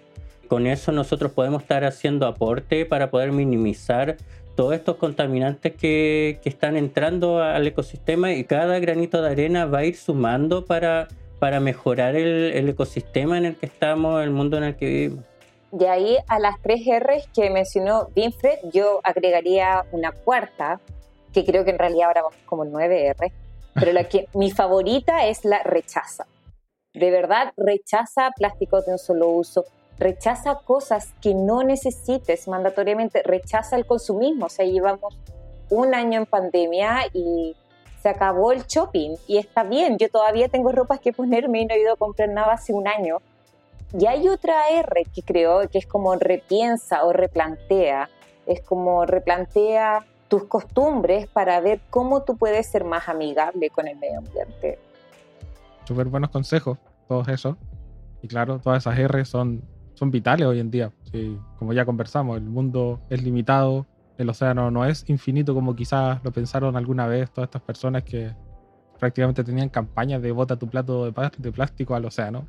Con 0.48 0.66
eso 0.66 0.92
nosotros 0.92 1.32
podemos 1.32 1.62
estar 1.62 1.84
haciendo 1.84 2.26
aporte 2.26 2.84
para 2.84 3.10
poder 3.10 3.32
minimizar 3.32 4.16
todos 4.54 4.74
estos 4.74 4.96
contaminantes 4.96 5.72
que, 5.72 6.40
están 6.44 6.76
entrando 6.76 7.42
al 7.42 7.66
ecosistema 7.66 8.32
y 8.34 8.44
cada 8.44 8.78
granito 8.80 9.22
de 9.22 9.30
arena 9.30 9.64
va 9.64 9.78
a 9.78 9.84
ir 9.84 9.96
sumando 9.96 10.66
para, 10.66 11.08
para 11.38 11.60
mejorar 11.60 12.16
el 12.16 12.68
ecosistema 12.68 13.38
en 13.38 13.46
el 13.46 13.54
que 13.56 13.66
estamos, 13.66 14.22
el 14.22 14.30
mundo 14.30 14.58
en 14.58 14.64
el 14.64 14.76
que 14.76 14.86
vivimos. 14.86 15.31
De 15.72 15.88
ahí 15.88 16.18
a 16.28 16.38
las 16.38 16.60
tres 16.60 16.82
R's 16.86 17.26
que 17.34 17.48
mencionó 17.48 18.08
Winfred, 18.14 18.58
yo 18.74 19.00
agregaría 19.02 19.86
una 19.90 20.12
cuarta, 20.12 20.80
que 21.32 21.46
creo 21.46 21.64
que 21.64 21.70
en 21.70 21.78
realidad 21.78 22.08
ahora 22.08 22.22
vamos 22.24 22.38
como 22.44 22.66
nueve 22.66 23.06
R, 23.06 23.32
pero 23.74 23.92
la 23.92 24.04
que 24.04 24.28
mi 24.34 24.50
favorita 24.50 25.26
es 25.26 25.46
la 25.46 25.62
rechaza. 25.62 26.26
De 26.92 27.10
verdad, 27.10 27.54
rechaza 27.56 28.32
plásticos 28.36 28.84
de 28.84 28.92
un 28.92 28.98
solo 28.98 29.30
uso, 29.30 29.64
rechaza 29.98 30.60
cosas 30.62 31.14
que 31.22 31.34
no 31.34 31.62
necesites 31.62 32.48
mandatoriamente, 32.48 33.22
rechaza 33.22 33.76
el 33.76 33.86
consumismo. 33.86 34.46
O 34.46 34.50
sea, 34.50 34.66
llevamos 34.66 35.16
un 35.70 35.94
año 35.94 36.18
en 36.18 36.26
pandemia 36.26 37.06
y 37.14 37.56
se 38.02 38.10
acabó 38.10 38.52
el 38.52 38.64
shopping 38.64 39.16
y 39.26 39.38
está 39.38 39.62
bien. 39.62 39.96
Yo 39.96 40.10
todavía 40.10 40.48
tengo 40.48 40.70
ropas 40.70 41.00
que 41.00 41.14
ponerme 41.14 41.62
y 41.62 41.64
no 41.64 41.74
he 41.74 41.80
ido 41.80 41.94
a 41.94 41.96
comprar 41.96 42.28
nada 42.28 42.52
hace 42.52 42.74
un 42.74 42.86
año 42.86 43.22
y 43.98 44.06
hay 44.06 44.28
otra 44.28 44.68
R 44.70 45.06
que 45.14 45.22
creo 45.22 45.68
que 45.68 45.78
es 45.78 45.86
como 45.86 46.14
repiensa 46.14 47.04
o 47.04 47.12
replantea, 47.12 48.08
es 48.46 48.62
como 48.62 49.04
replantea 49.04 50.04
tus 50.28 50.44
costumbres 50.44 51.26
para 51.28 51.60
ver 51.60 51.80
cómo 51.90 52.22
tú 52.22 52.36
puedes 52.36 52.66
ser 52.66 52.84
más 52.84 53.08
amigable 53.08 53.68
con 53.70 53.86
el 53.86 53.98
medio 53.98 54.18
ambiente. 54.18 54.78
Súper 55.84 56.06
buenos 56.06 56.30
consejos, 56.30 56.78
todos 57.06 57.28
esos. 57.28 57.56
Y 58.22 58.28
claro, 58.28 58.58
todas 58.58 58.82
esas 58.82 58.98
R 58.98 59.24
son, 59.26 59.62
son 59.94 60.10
vitales 60.10 60.46
hoy 60.46 60.60
en 60.60 60.70
día. 60.70 60.90
como 61.58 61.74
ya 61.74 61.84
conversamos, 61.84 62.38
el 62.38 62.44
mundo 62.44 63.00
es 63.10 63.22
limitado, 63.22 63.86
el 64.16 64.30
océano 64.30 64.70
no 64.70 64.86
es 64.86 65.08
infinito 65.10 65.54
como 65.54 65.76
quizás 65.76 66.22
lo 66.24 66.32
pensaron 66.32 66.76
alguna 66.76 67.06
vez 67.06 67.30
todas 67.30 67.48
estas 67.48 67.62
personas 67.62 68.04
que 68.04 68.32
prácticamente 68.98 69.44
tenían 69.44 69.68
campañas 69.68 70.22
de 70.22 70.32
bota 70.32 70.56
tu 70.56 70.68
plato 70.68 71.10
de 71.10 71.52
plástico 71.52 71.94
al 71.94 72.04
océano. 72.04 72.46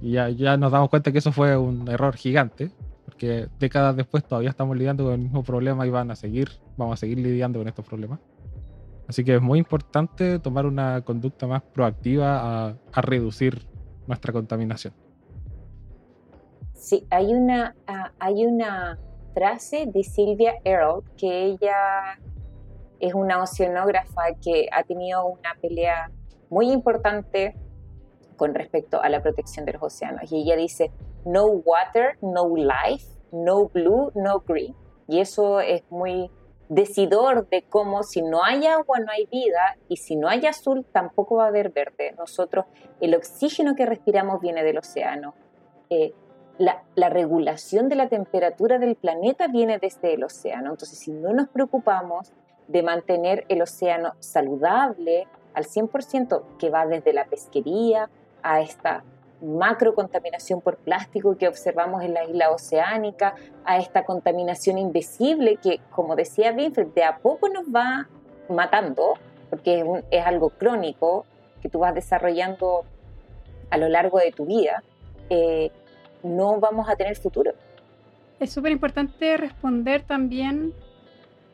Y 0.00 0.12
ya, 0.12 0.56
nos 0.56 0.70
damos 0.70 0.90
cuenta 0.90 1.10
que 1.10 1.18
eso 1.18 1.32
fue 1.32 1.56
un 1.56 1.88
error 1.88 2.14
gigante, 2.16 2.70
porque 3.04 3.48
décadas 3.58 3.96
después 3.96 4.24
todavía 4.24 4.50
estamos 4.50 4.76
lidiando 4.76 5.04
con 5.04 5.14
el 5.14 5.20
mismo 5.20 5.42
problema 5.42 5.86
y 5.86 5.90
van 5.90 6.10
a 6.10 6.16
seguir, 6.16 6.50
vamos 6.76 6.94
a 6.94 6.96
seguir 6.98 7.18
lidiando 7.18 7.58
con 7.58 7.68
estos 7.68 7.84
problemas. 7.84 8.20
Así 9.08 9.24
que 9.24 9.36
es 9.36 9.42
muy 9.42 9.58
importante 9.58 10.38
tomar 10.38 10.66
una 10.66 11.00
conducta 11.02 11.46
más 11.46 11.62
proactiva 11.62 12.68
a, 12.92 13.00
reducir 13.00 13.66
nuestra 14.06 14.32
contaminación. 14.32 14.92
Sí, 16.74 17.06
hay 17.10 17.32
una, 17.34 17.74
ah, 17.86 18.12
hay 18.20 18.46
una 18.46 18.98
frase 19.34 19.86
de 19.86 20.04
Silvia 20.04 20.54
Earle 20.64 21.02
que 21.16 21.44
ella 21.44 22.18
es 23.00 23.14
una 23.14 23.42
oceanógrafa 23.42 24.22
que 24.42 24.68
ha 24.72 24.82
tenido 24.82 25.24
una 25.26 25.54
pelea 25.60 26.10
muy 26.50 26.70
importante 26.70 27.54
con 28.38 28.54
respecto 28.54 29.02
a 29.02 29.10
la 29.10 29.22
protección 29.22 29.66
de 29.66 29.74
los 29.74 29.82
océanos. 29.82 30.32
Y 30.32 30.42
ella 30.42 30.56
dice, 30.56 30.90
no 31.26 31.44
water, 31.46 32.16
no 32.22 32.48
life, 32.56 33.04
no 33.30 33.68
blue, 33.68 34.10
no 34.14 34.40
green. 34.40 34.74
Y 35.06 35.20
eso 35.20 35.60
es 35.60 35.82
muy 35.90 36.30
decidor 36.68 37.48
de 37.48 37.62
cómo 37.62 38.02
si 38.02 38.22
no 38.22 38.44
hay 38.44 38.66
agua 38.66 38.98
no 39.00 39.10
hay 39.10 39.26
vida 39.26 39.76
y 39.88 39.96
si 39.96 40.16
no 40.16 40.28
hay 40.28 40.46
azul 40.46 40.84
tampoco 40.92 41.36
va 41.36 41.44
a 41.44 41.48
haber 41.48 41.70
verde. 41.70 42.14
Nosotros, 42.16 42.66
el 43.00 43.14
oxígeno 43.14 43.74
que 43.74 43.86
respiramos 43.86 44.40
viene 44.40 44.62
del 44.62 44.78
océano. 44.78 45.34
Eh, 45.90 46.12
la, 46.58 46.82
la, 46.96 47.08
regulación 47.08 47.88
de 47.88 47.94
la 47.94 48.08
temperatura 48.08 48.78
del 48.78 48.96
planeta 48.96 49.46
viene 49.46 49.78
desde 49.78 50.14
el 50.14 50.24
océano. 50.24 50.70
Entonces, 50.70 50.98
si 50.98 51.12
no 51.12 51.32
nos 51.32 51.48
preocupamos 51.48 52.32
de 52.66 52.82
mantener 52.82 53.44
el 53.48 53.62
océano 53.62 54.14
saludable 54.18 55.28
al 55.54 55.64
100%, 55.64 56.42
que 56.58 56.68
va 56.68 56.86
desde 56.86 57.12
la 57.12 57.26
pesquería, 57.26 58.10
a 58.42 58.60
esta 58.60 59.02
macro 59.40 59.94
contaminación 59.94 60.60
por 60.60 60.76
plástico 60.76 61.36
que 61.36 61.48
observamos 61.48 62.02
en 62.02 62.14
la 62.14 62.24
isla 62.24 62.50
oceánica, 62.50 63.34
a 63.64 63.78
esta 63.78 64.04
contaminación 64.04 64.78
invisible 64.78 65.56
que, 65.56 65.80
como 65.90 66.16
decía 66.16 66.52
Winfred, 66.52 66.88
de 66.88 67.04
a 67.04 67.18
poco 67.18 67.48
nos 67.48 67.66
va 67.66 68.08
matando, 68.48 69.14
porque 69.50 69.84
es, 70.10 70.26
algo 70.26 70.50
crónico 70.50 71.24
que 71.62 71.68
tú 71.68 71.80
vas 71.80 71.94
desarrollando 71.94 72.84
a 73.70 73.76
lo 73.76 73.88
largo 73.88 74.18
de 74.18 74.32
tu 74.32 74.46
vida, 74.46 74.82
eh, 75.30 75.70
no 76.22 76.58
vamos 76.58 76.88
a 76.88 76.96
tener 76.96 77.16
futuro. 77.16 77.52
Es 78.40 78.52
súper 78.52 78.72
importante 78.72 79.36
responder 79.36 80.02
también 80.02 80.72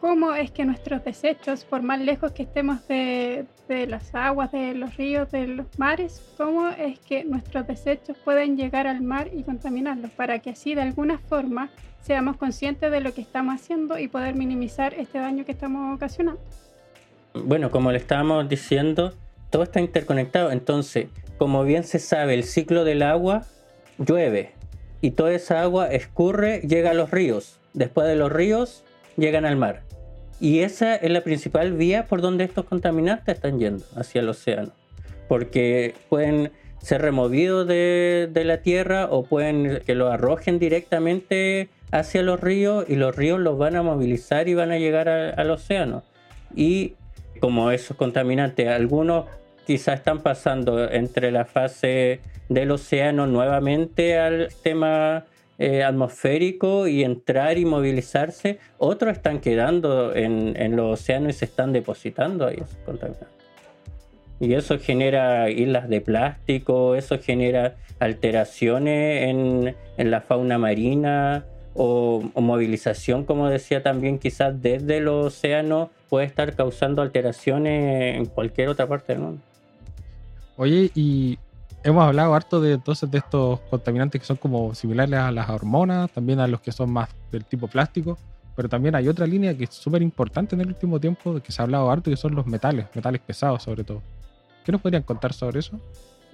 cómo 0.00 0.34
es 0.34 0.50
que 0.50 0.64
nuestros 0.64 1.04
desechos, 1.04 1.64
por 1.64 1.82
más 1.82 2.00
lejos 2.00 2.32
que 2.32 2.42
estemos 2.42 2.86
de, 2.88 3.46
las 3.68 4.14
aguas, 4.14 4.52
de 4.52 4.74
los 4.74 4.96
ríos, 4.96 5.30
de 5.30 5.46
los 5.46 5.66
mares, 5.78 6.22
cómo 6.36 6.68
es 6.68 6.98
que 7.00 7.24
nuestros 7.24 7.66
desechos 7.66 8.16
pueden 8.24 8.56
llegar 8.56 8.86
al 8.86 9.00
mar 9.00 9.30
y 9.32 9.42
contaminarlos, 9.42 10.10
para 10.10 10.38
que 10.40 10.50
así 10.50 10.74
de 10.74 10.82
alguna 10.82 11.18
forma 11.18 11.70
seamos 12.02 12.36
conscientes 12.36 12.90
de 12.90 13.00
lo 13.00 13.14
que 13.14 13.22
estamos 13.22 13.54
haciendo 13.54 13.98
y 13.98 14.08
poder 14.08 14.34
minimizar 14.34 14.94
este 14.94 15.18
daño 15.18 15.44
que 15.44 15.52
estamos 15.52 15.94
ocasionando. 15.94 16.40
Bueno, 17.32 17.70
como 17.70 17.90
le 17.90 17.98
estábamos 17.98 18.48
diciendo, 18.48 19.14
todo 19.50 19.62
está 19.62 19.80
interconectado, 19.80 20.52
entonces, 20.52 21.08
como 21.38 21.64
bien 21.64 21.84
se 21.84 21.98
sabe, 21.98 22.34
el 22.34 22.44
ciclo 22.44 22.84
del 22.84 23.02
agua 23.02 23.46
llueve 23.98 24.52
y 25.00 25.12
toda 25.12 25.32
esa 25.32 25.62
agua 25.62 25.88
escurre, 25.88 26.60
llega 26.60 26.90
a 26.90 26.94
los 26.94 27.10
ríos, 27.10 27.58
después 27.72 28.06
de 28.06 28.16
los 28.16 28.30
ríos 28.30 28.83
llegan 29.16 29.44
al 29.44 29.56
mar. 29.56 29.82
Y 30.40 30.60
esa 30.60 30.96
es 30.96 31.10
la 31.10 31.22
principal 31.22 31.72
vía 31.72 32.06
por 32.06 32.20
donde 32.20 32.44
estos 32.44 32.64
contaminantes 32.64 33.36
están 33.36 33.58
yendo, 33.58 33.84
hacia 33.96 34.20
el 34.20 34.28
océano. 34.28 34.72
porque 35.26 35.94
pueden 36.10 36.52
ser 36.82 37.00
removidos 37.00 37.66
de, 37.66 38.42
la 38.44 38.58
tierra 38.58 39.08
o 39.10 39.24
pueden 39.24 39.80
que 39.86 39.94
lo 39.94 40.12
arrojen 40.12 40.58
directamente 40.58 41.70
hacia 41.90 42.22
los 42.22 42.38
ríos 42.38 42.84
y 42.88 42.96
los 42.96 43.16
ríos 43.16 43.40
los 43.40 43.56
van 43.56 43.76
a 43.76 43.82
movilizar 43.82 44.48
y 44.48 44.54
van 44.54 44.70
a 44.70 44.76
llegar 44.76 45.08
al 45.08 45.50
océano. 45.50 46.02
Y 46.54 46.92
como 47.40 47.70
esos 47.70 47.96
contaminantes, 47.96 48.68
algunos 48.68 49.24
quizás 49.66 50.00
están 50.00 50.20
pasando 50.20 50.90
entre 50.90 51.30
la 51.30 51.46
fase 51.46 52.20
del 52.50 52.70
océano 52.70 53.26
nuevamente 53.26 54.18
al 54.18 54.50
sistema 54.50 55.24
eh, 55.58 55.84
atmosférico 55.84 56.88
y 56.88 57.04
entrar 57.04 57.58
y 57.58 57.64
movilizarse, 57.64 58.58
otros 58.78 59.12
están 59.12 59.40
quedando 59.40 60.14
en, 60.14 60.54
en 60.56 60.76
los 60.76 61.00
océanos 61.00 61.36
y 61.36 61.38
se 61.38 61.44
están 61.44 61.72
depositando 61.72 62.46
ahí 62.46 62.56
esos 62.56 62.76
contaminantes. 62.84 63.28
Y 64.40 64.54
eso 64.54 64.78
genera 64.78 65.48
islas 65.48 65.88
de 65.88 66.00
plástico, 66.00 66.96
eso 66.96 67.18
genera 67.18 67.76
alteraciones 68.00 69.28
en, 69.28 69.76
en 69.96 70.10
la 70.10 70.20
fauna 70.20 70.58
marina 70.58 71.44
o, 71.74 72.22
o, 72.34 72.40
movilización, 72.40 73.24
como 73.24 73.48
decía 73.48 73.82
también, 73.82 74.18
quizás 74.18 74.60
desde 74.60 74.98
el 74.98 75.08
océano 75.08 75.90
puede 76.08 76.26
estar 76.26 76.54
causando 76.54 77.00
alteraciones 77.00 78.16
en 78.16 78.26
cualquier 78.26 78.68
otra 78.68 78.86
parte 78.86 79.12
del 79.12 79.22
mundo. 79.22 79.40
Oye, 80.56 80.90
y 80.94 81.38
hemos 81.84 82.02
hablado 82.02 82.34
harto 82.34 82.60
de 82.60 82.72
entonces 82.72 83.10
de 83.10 83.18
estos 83.18 83.60
contaminantes 83.70 84.20
que 84.20 84.26
son 84.26 84.38
como 84.38 84.74
similares 84.74 85.14
a 85.14 85.30
las 85.30 85.48
hormonas, 85.50 86.10
también 86.10 86.40
a 86.40 86.48
los 86.48 86.60
que 86.60 86.72
son 86.72 86.90
más 86.90 87.10
del 87.30 87.44
tipo 87.44 87.68
plástico, 87.68 88.18
pero 88.56 88.68
también 88.68 88.94
hay 88.94 89.06
otra 89.06 89.26
línea 89.26 89.56
que 89.56 89.64
es 89.64 89.74
súper 89.74 90.00
importante 90.02 90.54
en 90.54 90.62
el 90.62 90.68
último 90.68 90.98
tiempo, 90.98 91.40
que 91.40 91.52
se 91.52 91.60
ha 91.60 91.64
hablado 91.64 91.90
harto, 91.90 92.10
que 92.10 92.16
son 92.16 92.34
los 92.34 92.46
metales, 92.46 92.86
metales 92.94 93.20
pesados 93.20 93.62
sobre 93.62 93.84
todo. 93.84 94.02
¿Qué 94.64 94.72
nos 94.72 94.80
podrían 94.80 95.02
contar 95.02 95.34
sobre 95.34 95.60
eso? 95.60 95.78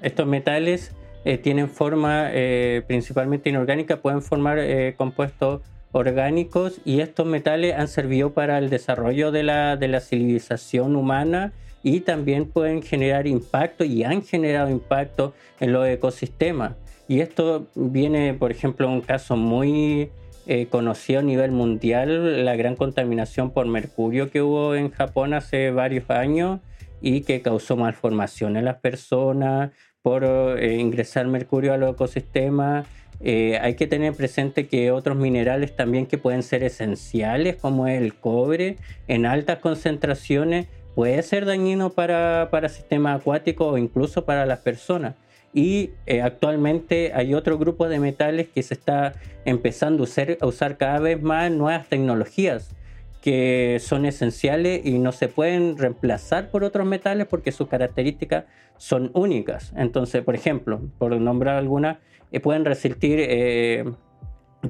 Estos 0.01 0.27
metales 0.27 0.93
eh, 1.25 1.37
tienen 1.37 1.69
forma 1.69 2.29
eh, 2.31 2.83
principalmente 2.87 3.51
inorgánica, 3.51 3.97
pueden 3.97 4.23
formar 4.23 4.59
eh, 4.61 4.95
compuestos 4.97 5.63
orgánicos 5.93 6.81
y 6.85 7.01
estos 7.01 7.27
metales 7.27 7.75
han 7.77 7.89
servido 7.89 8.33
para 8.33 8.59
el 8.59 8.71
desarrollo 8.71 9.33
de 9.33 9.43
la, 9.43 9.77
de 9.77 9.89
la 9.89 9.99
civilización 9.99 10.95
humana 10.95 11.53
y 11.83 12.01
también 12.01 12.47
pueden 12.47 12.83
generar 12.83 13.27
impacto 13.27 13.85
y 13.85 14.05
han 14.05 14.23
generado 14.23 14.71
impacto 14.71 15.35
en 15.61 15.73
los 15.73 15.87
ecosistemas. 15.87 16.75
Y 17.09 17.21
esto 17.21 17.67
viene, 17.75 18.35
por 18.35 18.51
ejemplo, 18.51 18.89
un 18.89 19.01
caso 19.01 19.37
muy 19.37 20.11
eh, 20.47 20.67
conocido 20.67 21.21
a 21.21 21.23
nivel 21.23 21.53
mundial, 21.53 22.45
la 22.45 22.57
gran 22.57 22.77
contaminación 22.77 23.51
por 23.51 23.67
mercurio 23.67 24.31
que 24.31 24.43
hubo 24.43 24.75
en 24.75 24.91
Japón 24.91 25.35
hace 25.35 25.71
varios 25.71 26.09
años 26.11 26.61
y 27.01 27.23
que 27.23 27.43
causó 27.43 27.77
malformación 27.77 28.57
en 28.57 28.65
las 28.65 28.77
personas 28.77 29.71
por 30.03 30.25
eh, 30.25 30.77
ingresar 30.79 31.27
mercurio 31.27 31.73
a 31.73 31.77
los 31.77 31.93
ecosistemas. 31.93 32.87
Eh, 33.23 33.59
hay 33.61 33.75
que 33.75 33.87
tener 33.87 34.15
presente 34.15 34.67
que 34.67 34.91
otros 34.91 35.17
minerales 35.17 35.77
también 35.77 36.07
que 36.07 36.17
pueden 36.17 36.43
ser 36.43 36.63
esenciales, 36.63 37.57
como 37.57 37.87
el 37.87 38.15
cobre, 38.15 38.77
en 39.09 39.27
altas 39.27 39.59
concentraciones, 39.59 40.69
puede 40.95 41.23
ser 41.23 41.45
dañino 41.45 41.91
para, 41.91 42.49
para 42.51 42.69
sistemas 42.69 43.21
acuáticos 43.21 43.73
o 43.73 43.79
incluso 43.79 44.25
para 44.25 44.47
las 44.47 44.61
personas. 44.61 45.15
Y 45.53 45.91
eh, 46.07 46.23
actualmente 46.23 47.13
hay 47.15 47.35
otro 47.35 47.59
grupo 47.59 47.89
de 47.89 47.99
metales 47.99 48.49
que 48.49 48.63
se 48.63 48.75
está 48.75 49.15
empezando 49.45 50.05
a 50.05 50.47
usar, 50.47 50.77
cada 50.77 51.01
vez 51.01 51.21
más 51.21 51.51
nuevas 51.51 51.89
tecnologías 51.89 52.75
que 53.21 53.79
son 53.81 54.07
esenciales 54.07 54.81
y 54.85 54.99
no 54.99 55.13
se 55.13 55.29
pueden 55.29 55.77
reemplazar 55.77 56.51
por 56.51 56.65
otros 56.65 56.87
metales 56.87 57.27
porque 57.27 57.53
sus 57.53 57.69
características 57.69 58.45
son 58.79 59.11
únicas. 59.13 59.75
Entonces, 59.77 60.23
por 60.23 60.35
ejemplo, 60.35 60.81
por 60.99 61.15
nombrar 61.21 61.57
algunas, 61.57 61.99
eh, 62.33 62.41
pueden 62.41 62.65
resistir 62.65 63.19
eh, 63.21 63.85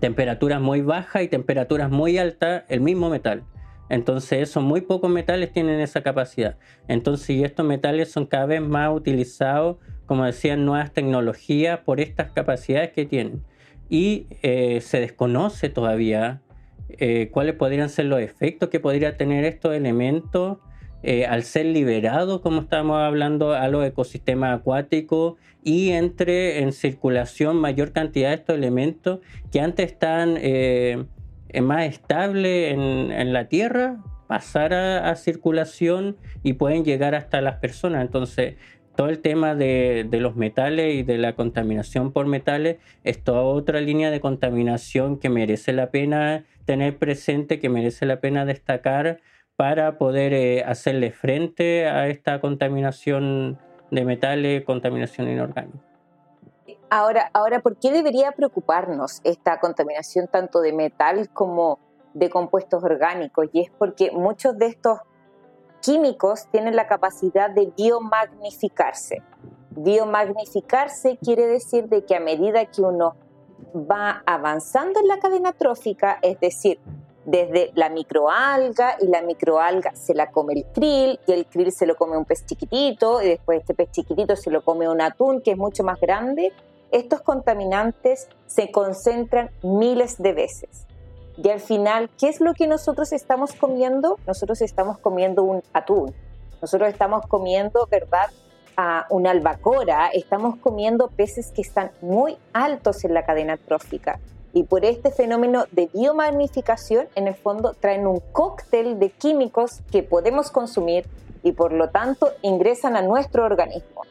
temperaturas 0.00 0.60
muy 0.60 0.80
bajas 0.80 1.22
y 1.22 1.28
temperaturas 1.28 1.90
muy 1.90 2.18
altas 2.18 2.64
el 2.68 2.80
mismo 2.80 3.10
metal. 3.10 3.44
Entonces, 3.90 4.48
esos 4.48 4.62
muy 4.62 4.80
pocos 4.82 5.10
metales 5.10 5.52
tienen 5.52 5.80
esa 5.80 6.02
capacidad. 6.02 6.56
Entonces, 6.86 7.42
estos 7.42 7.66
metales 7.66 8.10
son 8.10 8.24
cada 8.24 8.46
vez 8.46 8.62
más 8.62 8.94
utilizados, 8.94 9.78
como 10.06 10.24
decían, 10.24 10.64
nuevas 10.64 10.92
tecnologías 10.92 11.80
por 11.80 12.00
estas 12.00 12.30
capacidades 12.30 12.92
que 12.92 13.04
tienen. 13.04 13.42
Y 13.88 14.28
eh, 14.42 14.80
se 14.80 15.00
desconoce 15.00 15.68
todavía 15.68 16.40
eh, 16.88 17.30
cuáles 17.32 17.56
podrían 17.56 17.88
ser 17.88 18.06
los 18.06 18.20
efectos 18.20 18.68
que 18.68 18.78
podría 18.78 19.16
tener 19.16 19.44
estos 19.44 19.74
elementos 19.74 20.58
eh, 21.02 21.26
al 21.26 21.42
ser 21.42 21.66
liberados, 21.66 22.42
como 22.42 22.60
estamos 22.60 22.98
hablando, 22.98 23.54
a 23.54 23.66
los 23.68 23.84
ecosistemas 23.84 24.56
acuáticos 24.56 25.34
y 25.64 25.90
entre 25.90 26.60
en 26.60 26.72
circulación 26.72 27.56
mayor 27.56 27.92
cantidad 27.92 28.28
de 28.28 28.34
estos 28.36 28.54
elementos 28.54 29.18
que 29.50 29.60
antes 29.60 29.90
están 29.90 30.36
es 30.36 30.98
más 31.62 31.86
estable 31.86 32.70
en, 32.70 33.32
la 33.32 33.48
Tierra, 33.48 33.98
pasar 34.28 34.72
a, 34.72 35.14
circulación 35.16 36.16
y 36.42 36.54
pueden 36.54 36.84
llegar 36.84 37.14
hasta 37.14 37.40
las 37.40 37.56
personas. 37.56 38.02
Entonces, 38.02 38.56
todo 38.96 39.08
el 39.08 39.20
tema 39.20 39.54
de, 39.54 40.08
los 40.12 40.36
metales 40.36 40.94
y 40.94 41.02
de 41.02 41.18
la 41.18 41.34
contaminación 41.34 42.12
por 42.12 42.26
metales 42.26 42.78
es 43.04 43.22
toda 43.22 43.42
otra 43.42 43.80
línea 43.80 44.10
de 44.10 44.20
contaminación 44.20 45.18
que 45.18 45.28
merece 45.28 45.72
la 45.72 45.90
pena 45.90 46.44
tener 46.64 46.98
presente, 46.98 47.58
que 47.58 47.68
merece 47.68 48.06
la 48.06 48.20
pena 48.20 48.44
destacar 48.44 49.20
para 49.56 49.98
poder 49.98 50.32
eh, 50.32 50.64
hacerle 50.64 51.10
frente 51.10 51.86
a 51.86 52.08
esta 52.08 52.40
contaminación 52.40 53.58
de 53.90 54.04
metales, 54.04 54.64
contaminación 54.64 55.28
inorgánica. 55.28 55.89
Ahora, 56.92 57.30
ahora, 57.34 57.60
¿por 57.60 57.76
qué 57.76 57.92
debería 57.92 58.32
preocuparnos 58.32 59.20
esta 59.22 59.60
contaminación 59.60 60.26
tanto 60.26 60.60
de 60.60 60.72
metal 60.72 61.30
como 61.32 61.78
de 62.14 62.28
compuestos 62.28 62.82
orgánicos? 62.82 63.46
Y 63.52 63.60
es 63.60 63.70
porque 63.70 64.10
muchos 64.10 64.58
de 64.58 64.66
estos 64.66 64.98
químicos 65.80 66.48
tienen 66.50 66.74
la 66.74 66.88
capacidad 66.88 67.48
de 67.48 67.72
biomagnificarse. 67.76 69.22
Biomagnificarse 69.70 71.16
quiere 71.18 71.46
decir 71.46 71.88
de 71.88 72.04
que 72.04 72.16
a 72.16 72.20
medida 72.20 72.66
que 72.66 72.82
uno 72.82 73.14
va 73.72 74.24
avanzando 74.26 74.98
en 74.98 75.06
la 75.06 75.20
cadena 75.20 75.52
trófica, 75.52 76.18
es 76.22 76.40
decir, 76.40 76.80
desde 77.24 77.70
la 77.76 77.88
microalga 77.88 78.96
y 79.00 79.06
la 79.06 79.22
microalga 79.22 79.94
se 79.94 80.12
la 80.12 80.32
come 80.32 80.54
el 80.54 80.64
krill 80.72 81.20
y 81.24 81.32
el 81.32 81.46
krill 81.46 81.70
se 81.70 81.86
lo 81.86 81.94
come 81.94 82.16
un 82.16 82.24
pez 82.24 82.44
chiquitito 82.46 83.22
y 83.22 83.28
después 83.28 83.60
este 83.60 83.74
pez 83.74 83.92
chiquitito 83.92 84.34
se 84.34 84.50
lo 84.50 84.64
come 84.64 84.88
un 84.88 85.00
atún 85.00 85.40
que 85.40 85.52
es 85.52 85.56
mucho 85.56 85.84
más 85.84 86.00
grande 86.00 86.52
estos 86.92 87.20
contaminantes 87.22 88.28
se 88.46 88.70
concentran 88.70 89.50
miles 89.62 90.18
de 90.18 90.32
veces. 90.32 90.86
Y 91.36 91.48
al 91.48 91.60
final, 91.60 92.10
¿qué 92.18 92.28
es 92.28 92.40
lo 92.40 92.54
que 92.54 92.66
nosotros 92.66 93.12
estamos 93.12 93.52
comiendo? 93.52 94.18
Nosotros 94.26 94.60
estamos 94.60 94.98
comiendo 94.98 95.42
un 95.42 95.62
atún. 95.72 96.14
Nosotros 96.60 96.90
estamos 96.90 97.26
comiendo, 97.26 97.86
¿verdad? 97.90 98.30
A 98.76 99.06
una 99.08 99.30
albacora. 99.30 100.08
Estamos 100.12 100.56
comiendo 100.56 101.08
peces 101.08 101.52
que 101.52 101.62
están 101.62 101.92
muy 102.02 102.36
altos 102.52 103.04
en 103.04 103.14
la 103.14 103.24
cadena 103.24 103.56
trófica. 103.56 104.20
Y 104.52 104.64
por 104.64 104.84
este 104.84 105.12
fenómeno 105.12 105.64
de 105.70 105.88
biomagnificación, 105.94 107.08
en 107.14 107.28
el 107.28 107.34
fondo, 107.34 107.74
traen 107.74 108.06
un 108.06 108.20
cóctel 108.32 108.98
de 108.98 109.10
químicos 109.10 109.80
que 109.90 110.02
podemos 110.02 110.50
consumir 110.50 111.06
y 111.42 111.52
por 111.52 111.72
lo 111.72 111.88
tanto 111.88 112.32
ingresan 112.42 112.96
a 112.96 113.02
nuestro 113.02 113.44
organismo. 113.44 114.02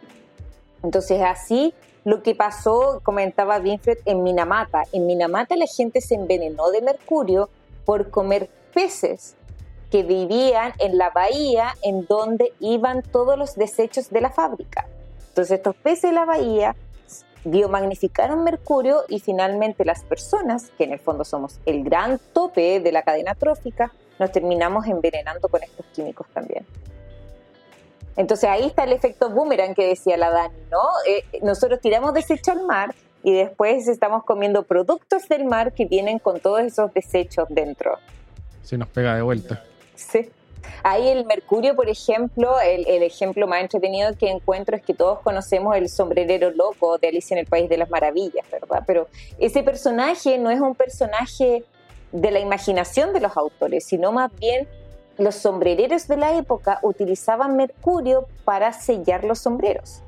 Entonces 0.81 1.21
así 1.21 1.73
lo 2.05 2.23
que 2.23 2.35
pasó, 2.35 3.01
comentaba 3.03 3.59
Winfred, 3.59 3.99
en 4.05 4.23
Minamata. 4.23 4.83
En 4.91 5.05
Minamata 5.05 5.55
la 5.55 5.67
gente 5.67 6.01
se 6.01 6.15
envenenó 6.15 6.71
de 6.71 6.81
mercurio 6.81 7.49
por 7.85 8.09
comer 8.09 8.49
peces 8.73 9.35
que 9.91 10.03
vivían 10.03 10.73
en 10.79 10.97
la 10.97 11.09
bahía 11.09 11.75
en 11.81 12.05
donde 12.05 12.53
iban 12.59 13.01
todos 13.01 13.37
los 13.37 13.55
desechos 13.55 14.09
de 14.09 14.21
la 14.21 14.29
fábrica. 14.29 14.87
Entonces 15.29 15.57
estos 15.57 15.75
peces 15.75 16.11
de 16.11 16.13
la 16.13 16.25
bahía 16.25 16.75
biomagnificaron 17.43 18.43
mercurio 18.43 19.03
y 19.07 19.19
finalmente 19.19 19.85
las 19.85 20.03
personas, 20.03 20.71
que 20.77 20.83
en 20.83 20.93
el 20.93 20.99
fondo 20.99 21.23
somos 21.23 21.59
el 21.65 21.83
gran 21.83 22.19
tope 22.33 22.79
de 22.79 22.91
la 22.91 23.01
cadena 23.01 23.35
trófica, 23.35 23.91
nos 24.19 24.31
terminamos 24.31 24.85
envenenando 24.85 25.47
con 25.47 25.63
estos 25.63 25.85
químicos 25.87 26.27
también. 26.33 26.65
Entonces 28.15 28.49
ahí 28.49 28.65
está 28.65 28.83
el 28.83 28.93
efecto 28.93 29.29
boomerang 29.29 29.73
que 29.73 29.87
decía 29.87 30.17
la 30.17 30.29
Dani, 30.29 30.57
¿no? 30.71 30.81
Eh, 31.07 31.23
nosotros 31.41 31.79
tiramos 31.79 32.13
desecho 32.13 32.51
al 32.51 32.65
mar 32.65 32.93
y 33.23 33.33
después 33.33 33.87
estamos 33.87 34.23
comiendo 34.23 34.63
productos 34.63 35.27
del 35.27 35.45
mar 35.45 35.73
que 35.73 35.85
vienen 35.85 36.19
con 36.19 36.39
todos 36.39 36.61
esos 36.61 36.93
desechos 36.93 37.47
dentro. 37.49 37.97
Se 38.63 38.77
nos 38.77 38.87
pega 38.89 39.15
de 39.15 39.21
vuelta. 39.21 39.63
Sí. 39.95 40.29
Ahí 40.83 41.07
el 41.09 41.25
mercurio, 41.25 41.75
por 41.75 41.89
ejemplo, 41.89 42.59
el, 42.59 42.87
el, 42.87 43.03
ejemplo 43.03 43.47
más 43.47 43.61
entretenido 43.61 44.15
que 44.17 44.29
encuentro 44.29 44.75
es 44.75 44.83
que 44.83 44.93
todos 44.93 45.19
conocemos 45.19 45.75
el 45.75 45.89
sombrerero 45.89 46.51
loco 46.51 46.97
de 46.97 47.09
Alicia 47.09 47.35
en 47.35 47.39
el 47.39 47.47
País 47.47 47.69
de 47.69 47.77
las 47.77 47.89
Maravillas, 47.89 48.45
¿verdad? 48.51 48.83
Pero 48.85 49.07
ese 49.39 49.63
personaje 49.63 50.37
no 50.37 50.49
es 50.49 50.59
un 50.59 50.75
personaje 50.75 51.63
de 52.11 52.31
la 52.31 52.39
imaginación 52.39 53.13
de 53.13 53.19
los 53.19 53.35
autores, 53.35 53.85
sino 53.85 54.11
más 54.11 54.31
bien 54.39 54.67
los 55.19 55.35
sombrereros 55.35 56.07
de 56.07 56.17
la 56.17 56.35
época 56.35 56.79
utilizaban 56.81 57.55
mercurio 57.55 58.25
para 58.45 58.73
sellar 58.73 59.23
los 59.25 59.39
sombreros. 59.39 60.01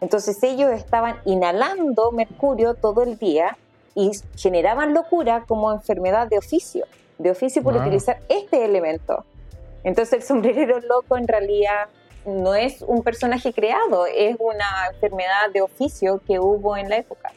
Entonces 0.00 0.40
ellos 0.42 0.70
estaban 0.72 1.16
inhalando 1.24 2.12
mercurio 2.12 2.74
todo 2.74 3.02
el 3.02 3.18
día 3.18 3.56
y 3.94 4.12
generaban 4.36 4.94
locura 4.94 5.44
como 5.48 5.72
enfermedad 5.72 6.28
de 6.28 6.38
oficio, 6.38 6.84
de 7.18 7.30
oficio 7.30 7.62
por 7.62 7.74
utilizar 7.76 8.20
este 8.28 8.64
elemento. 8.64 9.24
Entonces 9.82 10.12
el 10.12 10.22
sombrerero 10.22 10.80
loco 10.80 11.16
en 11.16 11.26
realidad 11.26 11.88
no 12.26 12.54
es 12.54 12.82
un 12.82 13.02
personaje 13.02 13.52
creado, 13.52 14.06
es 14.06 14.36
una 14.38 14.88
enfermedad 14.92 15.50
de 15.52 15.62
oficio 15.62 16.20
que 16.26 16.38
hubo 16.38 16.76
en 16.76 16.90
la 16.90 16.98
época. 16.98 17.32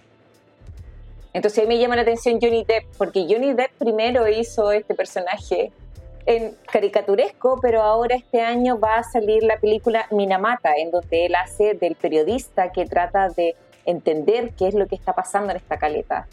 Entonces 1.33 1.59
a 1.59 1.61
mí 1.61 1.75
me 1.75 1.79
llama 1.79 1.95
la 1.95 2.01
atención 2.01 2.39
Johnny 2.41 2.65
Depp, 2.65 2.85
porque 2.97 3.25
Johnny 3.27 3.53
Depp 3.53 3.71
primero 3.77 4.27
hizo 4.27 4.71
este 4.71 4.93
personaje 4.93 5.71
en 6.25 6.55
caricaturesco, 6.71 7.59
pero 7.61 7.81
ahora 7.81 8.15
este 8.15 8.41
año 8.41 8.79
va 8.79 8.97
a 8.97 9.03
salir 9.03 9.43
la 9.43 9.57
película 9.57 10.07
Minamata, 10.11 10.73
en 10.75 10.91
donde 10.91 11.25
él 11.25 11.35
hace 11.35 11.73
del 11.73 11.95
periodista 11.95 12.71
que 12.71 12.85
trata 12.85 13.29
de 13.29 13.55
entender 13.85 14.51
qué 14.57 14.67
es 14.67 14.75
lo 14.75 14.87
que 14.87 14.95
está 14.95 15.13
pasando 15.13 15.51
en 15.51 15.57
esta 15.57 15.77
caleta. 15.77 16.27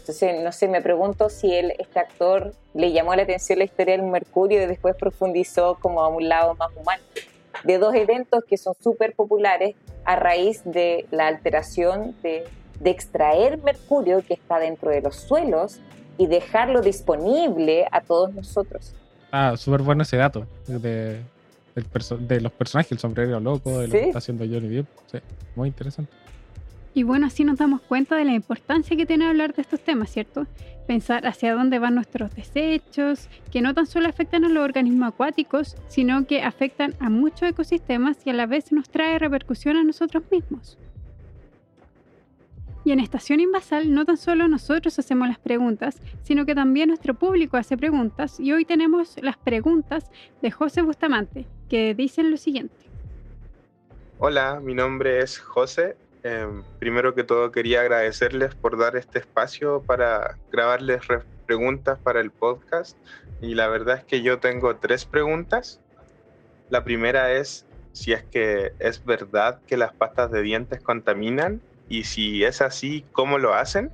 Entonces, 0.00 0.42
no 0.42 0.52
sé, 0.52 0.68
me 0.68 0.82
pregunto 0.82 1.28
si 1.28 1.54
él, 1.54 1.74
este 1.78 2.00
actor 2.00 2.52
le 2.74 2.92
llamó 2.92 3.14
la 3.14 3.22
atención 3.22 3.58
la 3.58 3.64
historia 3.64 3.96
del 3.96 4.06
Mercurio 4.06 4.62
y 4.62 4.66
después 4.66 4.96
profundizó 4.96 5.78
como 5.80 6.02
a 6.02 6.08
un 6.08 6.28
lado 6.28 6.54
más 6.54 6.70
humano. 6.74 7.02
De 7.64 7.78
dos 7.78 7.94
eventos 7.94 8.44
que 8.44 8.56
son 8.56 8.74
súper 8.80 9.14
populares 9.14 9.76
a 10.04 10.16
raíz 10.16 10.62
de 10.64 11.06
la 11.10 11.28
alteración 11.28 12.16
de, 12.22 12.44
de 12.80 12.90
extraer 12.90 13.58
mercurio 13.58 14.24
que 14.26 14.34
está 14.34 14.58
dentro 14.58 14.90
de 14.90 15.02
los 15.02 15.16
suelos 15.16 15.80
y 16.16 16.26
dejarlo 16.26 16.80
disponible 16.80 17.86
a 17.92 18.00
todos 18.00 18.32
nosotros. 18.34 18.94
Ah, 19.32 19.56
súper 19.56 19.82
bueno 19.82 20.02
ese 20.02 20.16
dato 20.16 20.46
de, 20.66 21.20
de 21.74 22.40
los 22.40 22.52
personajes, 22.52 22.92
el 22.92 22.98
sombrero 22.98 23.38
loco, 23.40 23.78
de 23.78 23.86
lo 23.86 23.92
que 23.92 24.06
está 24.06 24.18
haciendo 24.18 24.44
Johnny 24.44 24.68
Depp. 24.68 24.86
Sí, 25.10 25.18
muy 25.54 25.68
interesante. 25.68 26.12
Y 26.92 27.04
bueno, 27.04 27.26
así 27.26 27.44
nos 27.44 27.58
damos 27.58 27.80
cuenta 27.82 28.16
de 28.16 28.24
la 28.24 28.32
importancia 28.32 28.96
que 28.96 29.06
tiene 29.06 29.26
hablar 29.26 29.54
de 29.54 29.62
estos 29.62 29.80
temas, 29.80 30.10
¿cierto? 30.10 30.46
Pensar 30.88 31.24
hacia 31.26 31.54
dónde 31.54 31.78
van 31.78 31.94
nuestros 31.94 32.34
desechos, 32.34 33.28
que 33.52 33.62
no 33.62 33.74
tan 33.74 33.86
solo 33.86 34.08
afectan 34.08 34.44
a 34.44 34.48
los 34.48 34.64
organismos 34.64 35.08
acuáticos, 35.08 35.76
sino 35.86 36.26
que 36.26 36.42
afectan 36.42 36.94
a 36.98 37.08
muchos 37.08 37.42
ecosistemas 37.48 38.16
y 38.24 38.30
a 38.30 38.32
la 38.32 38.46
vez 38.46 38.72
nos 38.72 38.88
trae 38.90 39.20
repercusión 39.20 39.76
a 39.76 39.84
nosotros 39.84 40.24
mismos. 40.32 40.78
Y 42.84 42.92
en 42.92 43.00
Estación 43.00 43.40
Invasal 43.40 43.92
no 43.92 44.06
tan 44.06 44.16
solo 44.16 44.48
nosotros 44.48 44.98
hacemos 44.98 45.28
las 45.28 45.38
preguntas, 45.38 46.00
sino 46.22 46.46
que 46.46 46.54
también 46.54 46.88
nuestro 46.88 47.14
público 47.14 47.56
hace 47.56 47.76
preguntas 47.76 48.40
y 48.40 48.52
hoy 48.52 48.64
tenemos 48.64 49.16
las 49.20 49.36
preguntas 49.36 50.10
de 50.40 50.50
José 50.50 50.80
Bustamante, 50.80 51.46
que 51.68 51.94
dicen 51.94 52.30
lo 52.30 52.38
siguiente. 52.38 52.74
Hola, 54.18 54.60
mi 54.62 54.74
nombre 54.74 55.20
es 55.20 55.38
José. 55.38 55.96
Em, 56.22 56.62
primero 56.78 57.14
que 57.14 57.24
todo 57.24 57.50
quería 57.50 57.80
agradecerles 57.80 58.54
por 58.54 58.78
dar 58.78 58.96
este 58.96 59.18
espacio 59.18 59.82
para 59.86 60.36
grabarles 60.52 61.00
preguntas 61.46 61.98
para 61.98 62.20
el 62.20 62.30
podcast 62.30 62.96
y 63.40 63.54
la 63.54 63.68
verdad 63.68 63.98
es 63.98 64.04
que 64.04 64.22
yo 64.22 64.38
tengo 64.38 64.76
tres 64.76 65.04
preguntas. 65.04 65.80
La 66.68 66.84
primera 66.84 67.32
es 67.32 67.66
si 67.92 68.12
es 68.12 68.22
que 68.22 68.72
es 68.78 69.04
verdad 69.04 69.60
que 69.66 69.76
las 69.76 69.92
pastas 69.92 70.30
de 70.30 70.42
dientes 70.42 70.80
contaminan 70.80 71.60
y 71.90 72.04
si 72.04 72.44
es 72.44 72.62
así, 72.62 73.04
¿cómo 73.12 73.36
lo 73.36 73.52
hacen? 73.52 73.90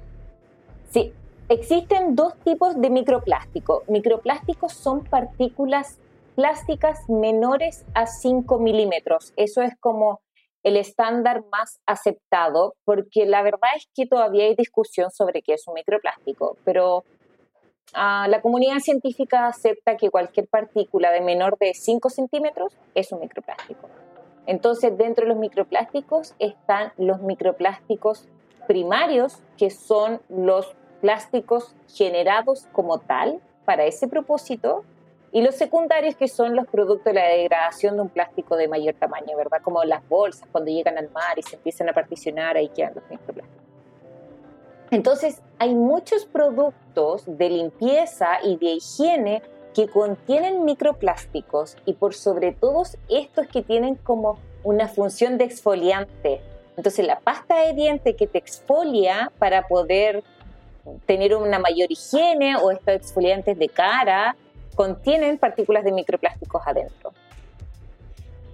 Sí, 0.91 1.13
existen 1.49 2.15
dos 2.15 2.37
tipos 2.45 2.81
de 2.81 2.91
microplástico. 2.91 3.83
Microplásticos 3.89 4.75
son 4.75 5.03
partículas 5.03 5.99
plásticas 6.37 7.09
menores 7.09 7.87
a 7.95 8.07
5 8.07 8.59
milímetros. 8.59 9.33
Eso 9.37 9.63
es 9.63 9.73
como 9.81 10.21
el 10.63 10.77
estándar 10.77 11.45
más 11.51 11.81
aceptado, 11.87 12.75
porque 12.85 13.25
la 13.25 13.43
verdad 13.43 13.71
es 13.77 13.89
que 13.95 14.07
todavía 14.07 14.45
hay 14.45 14.55
discusión 14.55 15.11
sobre 15.11 15.41
qué 15.41 15.55
es 15.55 15.67
un 15.67 15.75
microplástico, 15.75 16.59
pero 16.65 17.05
ah, 17.95 18.27
la 18.29 18.43
comunidad 18.43 18.81
científica 18.81 19.47
acepta 19.47 19.97
que 19.97 20.11
cualquier 20.11 20.49
partícula 20.49 21.13
de 21.13 21.23
menor 21.23 21.57
de 21.59 21.73
5 21.73 22.11
centímetros 22.11 22.77
es 22.95 23.11
un 23.11 23.21
microplástico. 23.21 23.89
Entonces, 24.47 24.97
dentro 24.97 25.25
de 25.25 25.31
los 25.31 25.39
microplásticos 25.39 26.35
están 26.39 26.93
los 26.97 27.21
microplásticos 27.21 28.29
primarios, 28.67 29.43
que 29.57 29.71
son 29.71 30.21
los 30.29 30.75
plásticos 31.01 31.75
generados 31.89 32.67
como 32.73 32.99
tal 32.99 33.41
para 33.65 33.85
ese 33.85 34.09
propósito, 34.09 34.85
y 35.33 35.43
los 35.43 35.57
secundarios, 35.57 36.17
que 36.17 36.29
son 36.29 36.57
los 36.57 36.67
productos 36.69 37.05
de 37.05 37.15
la 37.15 37.29
degradación 37.29 37.97
de 37.97 38.03
un 38.03 38.09
plástico 38.09 38.57
de 38.57 38.69
mayor 38.69 38.95
tamaño, 38.95 39.37
¿verdad? 39.37 39.61
Como 39.63 39.85
las 39.85 40.09
bolsas, 40.09 40.49
cuando 40.51 40.71
llegan 40.71 40.97
al 40.97 41.11
mar 41.11 41.39
y 41.39 41.43
se 41.43 41.57
empiezan 41.57 41.89
a 41.89 41.93
particionar, 41.93 42.57
ahí 42.57 42.69
quedan 42.69 42.95
los 42.95 43.05
microplásticos. 43.11 43.67
Entonces, 44.91 45.43
hay 45.59 45.75
muchos 45.75 46.25
productos 46.27 47.25
de 47.27 47.51
limpieza 47.51 48.39
y 48.43 48.57
de 48.57 48.67
higiene 48.67 49.43
que 49.77 49.89
contienen 49.89 50.65
microplásticos 50.65 51.77
y 51.85 51.93
por 51.93 52.15
sobre 52.15 52.53
todo 52.53 52.85
estos 53.11 53.47
que 53.47 53.61
tienen 53.61 53.97
como 53.97 54.39
una 54.65 54.89
función 54.89 55.37
de 55.37 55.45
exfoliante. 55.45 56.41
Entonces 56.79 57.07
la 57.07 57.21
pasta 57.21 57.61
de 57.67 57.75
diente 57.75 58.17
que 58.17 58.27
te 58.27 58.39
exfolia 58.39 59.31
para 59.39 59.69
poder 59.69 60.25
tener 61.05 61.37
una 61.37 61.59
mayor 61.59 61.93
higiene 61.93 62.57
o 62.57 62.71
estos 62.71 62.95
exfoliantes 62.95 63.59
de 63.59 63.69
cara 63.69 64.35
contienen 64.75 65.37
partículas 65.37 65.85
de 65.85 65.93
microplásticos 65.93 66.63
adentro. 66.67 67.13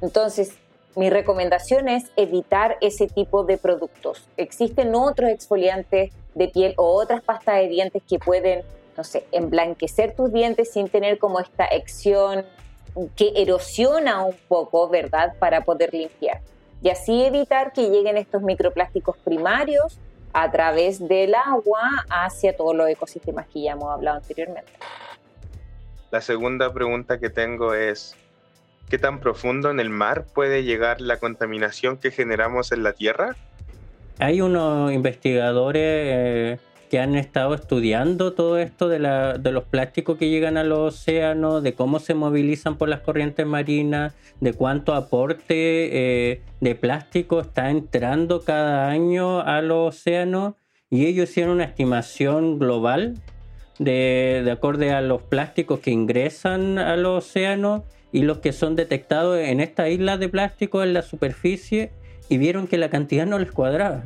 Entonces, 0.01 0.57
mi 0.97 1.09
recomendación 1.09 1.89
es 1.89 2.11
evitar 2.17 2.79
ese 2.81 3.07
tipo 3.07 3.45
de 3.45 3.59
productos. 3.59 4.29
Existen 4.37 4.93
otros 4.97 5.31
exfoliantes 5.31 6.13
de 6.35 6.49
piel 6.49 6.75
o 6.79 7.01
otras 7.01 7.23
pastas 7.23 7.59
de 7.59 7.69
dientes 7.69 8.03
que 8.09 8.19
pueden 8.19 8.65
no 8.97 9.05
sé, 9.05 9.27
emblanquecer 9.33 10.15
tus 10.15 10.33
dientes 10.33 10.73
sin 10.73 10.89
tener 10.89 11.19
como 11.19 11.41
esta 11.41 11.65
acción 11.65 12.45
que 13.17 13.33
erosiona 13.37 14.25
un 14.25 14.37
poco, 14.49 14.89
¿verdad?, 14.89 15.35
para 15.39 15.63
poder 15.65 15.93
limpiar. 15.93 16.41
Y 16.83 16.91
así 16.91 17.25
evitar 17.25 17.73
que 17.73 17.89
lleguen 17.89 18.17
estos 18.17 18.43
microplásticos 18.43 19.17
primarios 19.19 19.99
a 20.33 20.51
través 20.51 21.07
del 21.07 21.35
agua 21.35 22.05
hacia 22.11 22.57
todos 22.57 22.75
los 22.75 22.89
ecosistemas 22.89 23.47
que 23.49 23.63
ya 23.63 23.73
hemos 23.73 23.91
hablado 23.91 24.19
anteriormente. 24.19 24.73
La 26.11 26.21
segunda 26.21 26.73
pregunta 26.73 27.19
que 27.19 27.31
tengo 27.31 27.75
es, 27.75 28.17
¿qué 28.91 28.99
tan 28.99 29.21
profundo 29.21 29.71
en 29.71 29.81
el 29.81 29.91
mar 29.91 30.27
puede 30.35 30.65
llegar 30.65 31.01
la 31.01 31.19
contaminación 31.19 31.97
que 31.97 32.11
generamos 32.11 32.73
en 32.73 32.83
la 32.83 32.93
Tierra? 32.93 33.37
Hay 34.19 34.41
unos 34.41 34.93
investigadores 34.93 35.83
eh, 35.83 36.59
que 36.93 37.01
han 37.01 37.15
estado 37.15 37.55
estudiando 37.55 38.35
todo 38.35 38.59
esto 38.59 38.87
de, 38.87 38.99
la, 38.99 39.39
de 39.39 39.51
los 39.51 39.65
plásticos 39.65 40.19
que 40.19 40.29
llegan 40.29 40.59
a 40.59 40.63
los 40.63 40.95
océanos, 40.95 41.63
de 41.63 41.73
cómo 41.73 42.01
se 42.01 42.13
movilizan 42.13 42.77
por 42.77 42.91
las 42.91 43.01
corrientes 43.01 43.47
marinas, 43.47 44.13
de 44.41 44.53
cuánto 44.53 44.93
aporte 44.93 45.55
eh, 46.29 46.43
de 46.61 46.75
plástico 46.75 47.41
está 47.41 47.71
entrando 47.71 48.43
cada 48.43 48.91
año 48.91 49.41
a 49.41 49.63
los 49.63 49.97
océanos. 49.97 50.53
Y 50.91 51.07
ellos 51.07 51.31
hicieron 51.31 51.55
una 51.55 51.65
estimación 51.65 52.59
global 52.59 53.15
de, 53.79 54.43
de 54.45 54.51
acorde 54.51 54.93
a 54.93 55.01
los 55.01 55.23
plásticos 55.23 55.81
que 55.81 55.93
ingresan 55.93 56.79
a 56.79 56.99
los 56.99 57.25
océanos 57.25 57.85
y 58.13 58.21
los 58.21 58.41
que 58.41 58.53
son 58.53 58.77
detectados 58.77 59.39
en 59.39 59.61
esta 59.61 59.89
isla 59.89 60.19
de 60.19 60.29
plástico 60.29 60.83
en 60.83 60.93
la 60.93 61.01
superficie 61.01 61.91
y 62.29 62.37
vieron 62.37 62.67
que 62.67 62.77
la 62.77 62.91
cantidad 62.91 63.25
no 63.25 63.39
les 63.39 63.51
cuadraba 63.51 64.05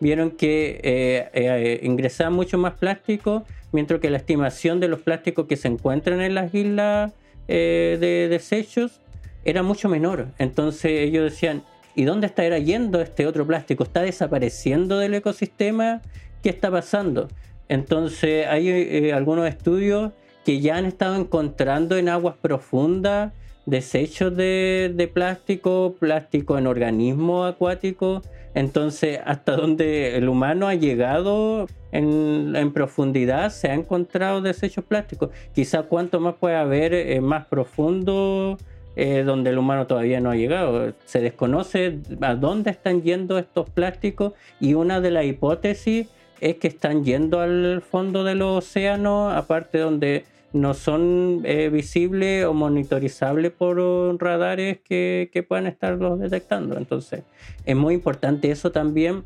vieron 0.00 0.30
que 0.30 0.80
eh, 0.82 1.28
eh, 1.32 1.80
ingresaban 1.82 2.32
mucho 2.32 2.58
más 2.58 2.74
plástico, 2.74 3.44
mientras 3.72 4.00
que 4.00 4.10
la 4.10 4.18
estimación 4.18 4.80
de 4.80 4.88
los 4.88 5.00
plásticos 5.00 5.46
que 5.46 5.56
se 5.56 5.68
encuentran 5.68 6.20
en 6.20 6.34
las 6.34 6.54
islas 6.54 7.12
eh, 7.48 7.96
de 8.00 8.28
desechos 8.28 9.00
era 9.44 9.62
mucho 9.62 9.88
menor. 9.88 10.28
Entonces 10.38 10.92
ellos 10.92 11.30
decían, 11.30 11.62
¿y 11.94 12.04
dónde 12.04 12.26
está 12.26 12.56
yendo 12.58 13.00
este 13.00 13.26
otro 13.26 13.46
plástico? 13.46 13.84
¿Está 13.84 14.02
desapareciendo 14.02 14.98
del 14.98 15.14
ecosistema? 15.14 16.02
¿Qué 16.42 16.50
está 16.50 16.70
pasando? 16.70 17.28
Entonces 17.68 18.46
hay 18.46 19.10
algunos 19.10 19.48
estudios 19.48 20.12
que 20.44 20.60
ya 20.60 20.76
han 20.76 20.86
estado 20.86 21.16
encontrando 21.16 21.96
en 21.96 22.08
aguas 22.08 22.36
profundas 22.40 23.32
desechos 23.66 24.34
de, 24.34 24.92
de 24.94 25.08
plástico, 25.08 25.94
plástico 25.98 26.56
en 26.56 26.66
organismos 26.66 27.52
acuáticos 27.52 28.22
entonces, 28.58 29.20
hasta 29.24 29.54
donde 29.54 30.16
el 30.16 30.28
humano 30.28 30.66
ha 30.66 30.74
llegado 30.74 31.68
en, 31.92 32.72
profundidad, 32.72 33.50
se 33.50 33.68
ha 33.68 33.74
encontrado 33.74 34.42
desechos 34.42 34.84
plásticos. 34.84 35.30
Quizá 35.54 35.84
cuanto 35.84 36.18
más 36.18 36.34
puede 36.34 36.56
haber 36.56 36.92
eh, 36.92 37.20
más 37.20 37.46
profundo, 37.46 38.58
eh, 38.96 39.22
donde 39.24 39.50
el 39.50 39.58
humano 39.58 39.86
todavía 39.86 40.20
no 40.20 40.32
ha 40.32 40.34
llegado. 40.34 40.92
Se 41.04 41.20
desconoce 41.20 42.00
a 42.20 42.34
dónde 42.34 42.70
están 42.70 43.02
yendo 43.02 43.38
estos 43.38 43.70
plásticos 43.70 44.32
y 44.58 44.74
una 44.74 45.00
de 45.00 45.12
las 45.12 45.24
hipótesis 45.24 46.08
es 46.40 46.56
que 46.56 46.66
están 46.66 47.04
yendo 47.04 47.38
al 47.38 47.80
fondo 47.80 48.24
de 48.24 48.34
los 48.34 48.64
océanos, 48.64 49.34
aparte 49.34 49.78
donde 49.78 50.24
no 50.52 50.74
son 50.74 51.42
eh, 51.44 51.68
visibles 51.68 52.44
o 52.44 52.54
monitorizables 52.54 53.52
por 53.52 53.78
radares 54.20 54.78
que, 54.80 55.30
que 55.32 55.42
puedan 55.42 55.66
estarlos 55.66 56.18
detectando. 56.18 56.78
Entonces, 56.78 57.22
es 57.64 57.76
muy 57.76 57.94
importante 57.94 58.50
eso 58.50 58.72
también 58.72 59.24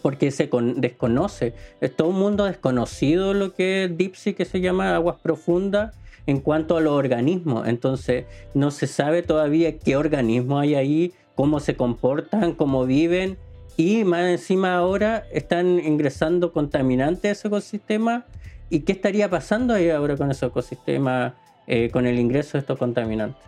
porque 0.00 0.30
se 0.30 0.48
desconoce. 0.76 1.54
Es 1.80 1.94
todo 1.94 2.08
un 2.08 2.18
mundo 2.18 2.44
desconocido 2.44 3.34
lo 3.34 3.52
que 3.54 3.84
es 3.84 3.96
Deep 3.96 4.36
que 4.36 4.44
se 4.44 4.60
llama 4.60 4.94
aguas 4.94 5.16
profundas 5.22 5.94
en 6.26 6.40
cuanto 6.40 6.76
a 6.76 6.80
los 6.80 6.92
organismos. 6.92 7.68
Entonces, 7.68 8.24
no 8.54 8.70
se 8.70 8.86
sabe 8.86 9.22
todavía 9.22 9.78
qué 9.78 9.96
organismos 9.96 10.62
hay 10.62 10.74
ahí, 10.74 11.12
cómo 11.34 11.60
se 11.60 11.76
comportan, 11.76 12.54
cómo 12.54 12.86
viven. 12.86 13.36
Y 13.76 14.04
más 14.04 14.28
encima 14.28 14.76
ahora 14.76 15.24
están 15.32 15.78
ingresando 15.78 16.52
contaminantes 16.52 17.24
a 17.24 17.32
ese 17.32 17.48
ecosistema. 17.48 18.26
¿Y 18.72 18.84
qué 18.84 18.92
estaría 18.92 19.28
pasando 19.28 19.74
ahí 19.74 19.90
ahora 19.90 20.16
con 20.16 20.30
ese 20.30 20.46
ecosistema, 20.46 21.34
eh, 21.66 21.90
con 21.90 22.06
el 22.06 22.18
ingreso 22.18 22.52
de 22.52 22.60
estos 22.60 22.78
contaminantes? 22.78 23.44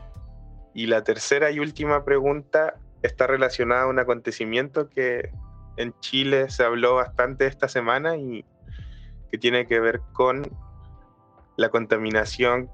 Y 0.75 0.85
la 0.85 1.03
tercera 1.03 1.51
y 1.51 1.61
última 1.61 2.05
pregunta 2.05 2.75
está 3.01 3.27
relacionada 3.27 3.85
a 3.85 3.87
un 3.87 3.99
acontecimiento 3.99 4.91
que 4.91 5.31
en 5.79 5.99
Chile 6.01 6.51
se 6.51 6.63
habló 6.63 6.97
bastante 6.97 7.47
esta 7.47 7.69
semana 7.69 8.19
y 8.19 8.45
que 9.31 9.39
tiene 9.39 9.67
que 9.67 9.81
ver 9.81 10.03
con 10.13 10.47
la 11.57 11.71
contaminación 11.71 12.69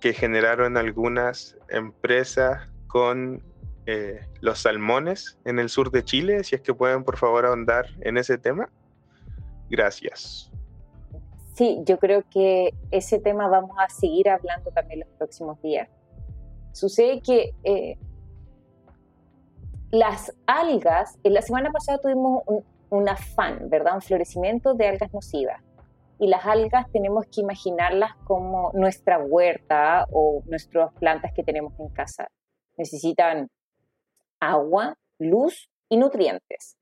que 0.00 0.12
generaron 0.12 0.76
algunas 0.76 1.56
empresas 1.68 2.68
con 2.88 3.44
eh, 3.86 4.26
los 4.40 4.58
salmones 4.58 5.38
en 5.44 5.60
el 5.60 5.68
sur 5.68 5.92
de 5.92 6.02
Chile. 6.02 6.42
Si 6.42 6.56
es 6.56 6.62
que 6.62 6.74
pueden, 6.74 7.04
por 7.04 7.16
favor, 7.16 7.46
ahondar 7.46 7.86
en 8.00 8.18
ese 8.18 8.38
tema. 8.38 8.68
Gracias. 9.70 10.51
Sí, 11.54 11.82
yo 11.84 11.98
creo 11.98 12.24
que 12.30 12.72
ese 12.90 13.18
tema 13.18 13.46
vamos 13.48 13.76
a 13.78 13.88
seguir 13.90 14.30
hablando 14.30 14.70
también 14.70 15.00
los 15.00 15.08
próximos 15.10 15.60
días. 15.60 15.88
Sucede 16.72 17.20
que 17.20 17.54
eh, 17.64 17.98
las 19.90 20.34
algas, 20.46 21.18
en 21.22 21.34
la 21.34 21.42
semana 21.42 21.70
pasada 21.70 21.98
tuvimos 21.98 22.42
un, 22.88 23.08
afán, 23.08 23.68
¿verdad? 23.68 23.94
Un 23.94 24.00
florecimiento 24.00 24.72
de 24.72 24.88
algas 24.88 25.12
nocivas. 25.12 25.62
Y 26.18 26.28
las 26.28 26.46
algas 26.46 26.90
tenemos 26.90 27.26
que 27.26 27.42
imaginarlas 27.42 28.14
como 28.24 28.70
nuestra 28.72 29.18
huerta 29.18 30.06
o 30.10 30.42
nuestras 30.46 30.92
plantas 30.94 31.32
que 31.34 31.42
tenemos 31.42 31.78
en 31.78 31.90
casa. 31.90 32.28
Necesitan 32.78 33.48
agua, 34.40 34.94
luz 35.18 35.68
y 35.90 35.98
nutrientes. 35.98 36.78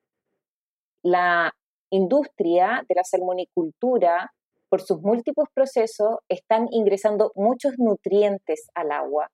La 1.02 1.52
industria 1.90 2.84
de 2.88 2.94
la 2.94 3.02
salmonicultura, 3.02 4.30
por 4.70 4.80
sus 4.80 5.02
múltiples 5.02 5.48
procesos, 5.52 6.20
están 6.28 6.68
ingresando 6.70 7.32
muchos 7.34 7.74
nutrientes 7.76 8.70
al 8.74 8.92
agua. 8.92 9.30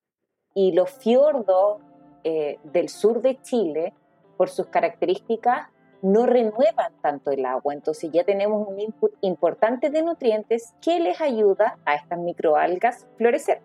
Y 0.55 0.73
los 0.73 0.91
fiordos 0.91 1.83
eh, 2.25 2.59
del 2.65 2.89
sur 2.89 3.21
de 3.21 3.41
Chile, 3.43 3.93
por 4.39 4.49
sus 4.49 4.67
características, 4.67 5.69
no 6.01 6.25
renuevan 6.25 6.93
tanto 7.03 7.31
el 7.31 7.45
agua. 7.45 7.75
Entonces 7.75 8.11
ya 8.13 8.25
tenemos 8.25 8.67
un 8.67 8.81
input 8.81 9.13
importante 9.21 9.91
de 9.91 10.03
nutrientes 10.03 10.75
que 10.81 10.99
les 11.01 11.21
ayuda 11.21 11.79
a 11.85 11.95
estas 11.95 12.19
microalgas 12.19 13.07
florecer. 13.17 13.61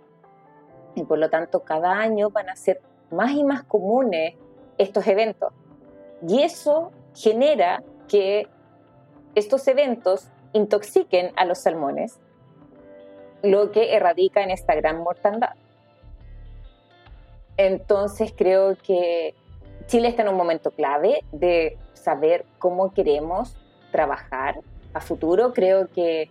Y 0.96 1.06
por 1.06 1.20
lo 1.20 1.30
tanto, 1.30 1.64
cada 1.64 1.94
año 1.94 2.30
van 2.30 2.50
a 2.50 2.56
ser 2.58 2.82
más 3.12 3.32
y 3.32 3.46
más 3.46 3.64
comunes 3.64 4.36
estos 4.78 5.08
eventos. 5.08 5.54
Y 6.28 6.42
eso 6.42 6.92
genera 7.14 7.82
que 8.10 8.48
estos 9.36 9.68
eventos 9.70 10.30
intoxiquen 10.54 11.32
a 11.36 11.46
los 11.46 11.60
salmones, 11.60 12.20
lo 13.44 13.72
que 13.72 13.96
erradica 13.96 14.44
en 14.44 14.52
esta 14.52 14.76
gran 14.76 15.00
mortandad. 15.00 15.56
Entonces 17.58 18.34
creo 18.36 18.76
que 18.78 19.36
Chile 19.88 20.08
está 20.08 20.24
en 20.24 20.30
un 20.30 20.38
momento 20.38 20.72
clave 20.72 21.24
de 21.32 21.78
saber 21.94 22.46
cómo 22.60 22.94
queremos 22.94 23.56
trabajar 23.92 24.60
a 24.94 25.02
futuro. 25.02 25.54
Creo 25.54 25.88
que 25.88 26.30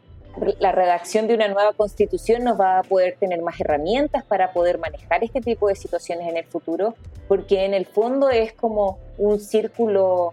la 0.59 0.73
redacción 0.73 1.27
de 1.27 1.35
una 1.35 1.49
nueva 1.49 1.73
constitución 1.73 2.45
nos 2.45 2.59
va 2.59 2.79
a 2.79 2.83
poder 2.83 3.17
tener 3.19 3.43
más 3.43 3.61
herramientas 3.61 4.25
para 4.25 4.53
poder 4.53 4.79
manejar 4.79 5.25
este 5.25 5.41
tipo 5.41 5.69
de 5.69 5.75
situaciones 5.75 6.29
en 6.29 6.37
el 6.37 6.45
futuro, 6.45 6.95
porque 7.29 7.65
en 7.65 7.75
el 7.75 7.87
fondo 7.87 8.31
es 8.31 8.53
como 8.53 8.99
un 9.19 9.41
círculo 9.41 10.33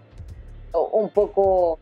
un 0.92 1.08
poco 1.10 1.78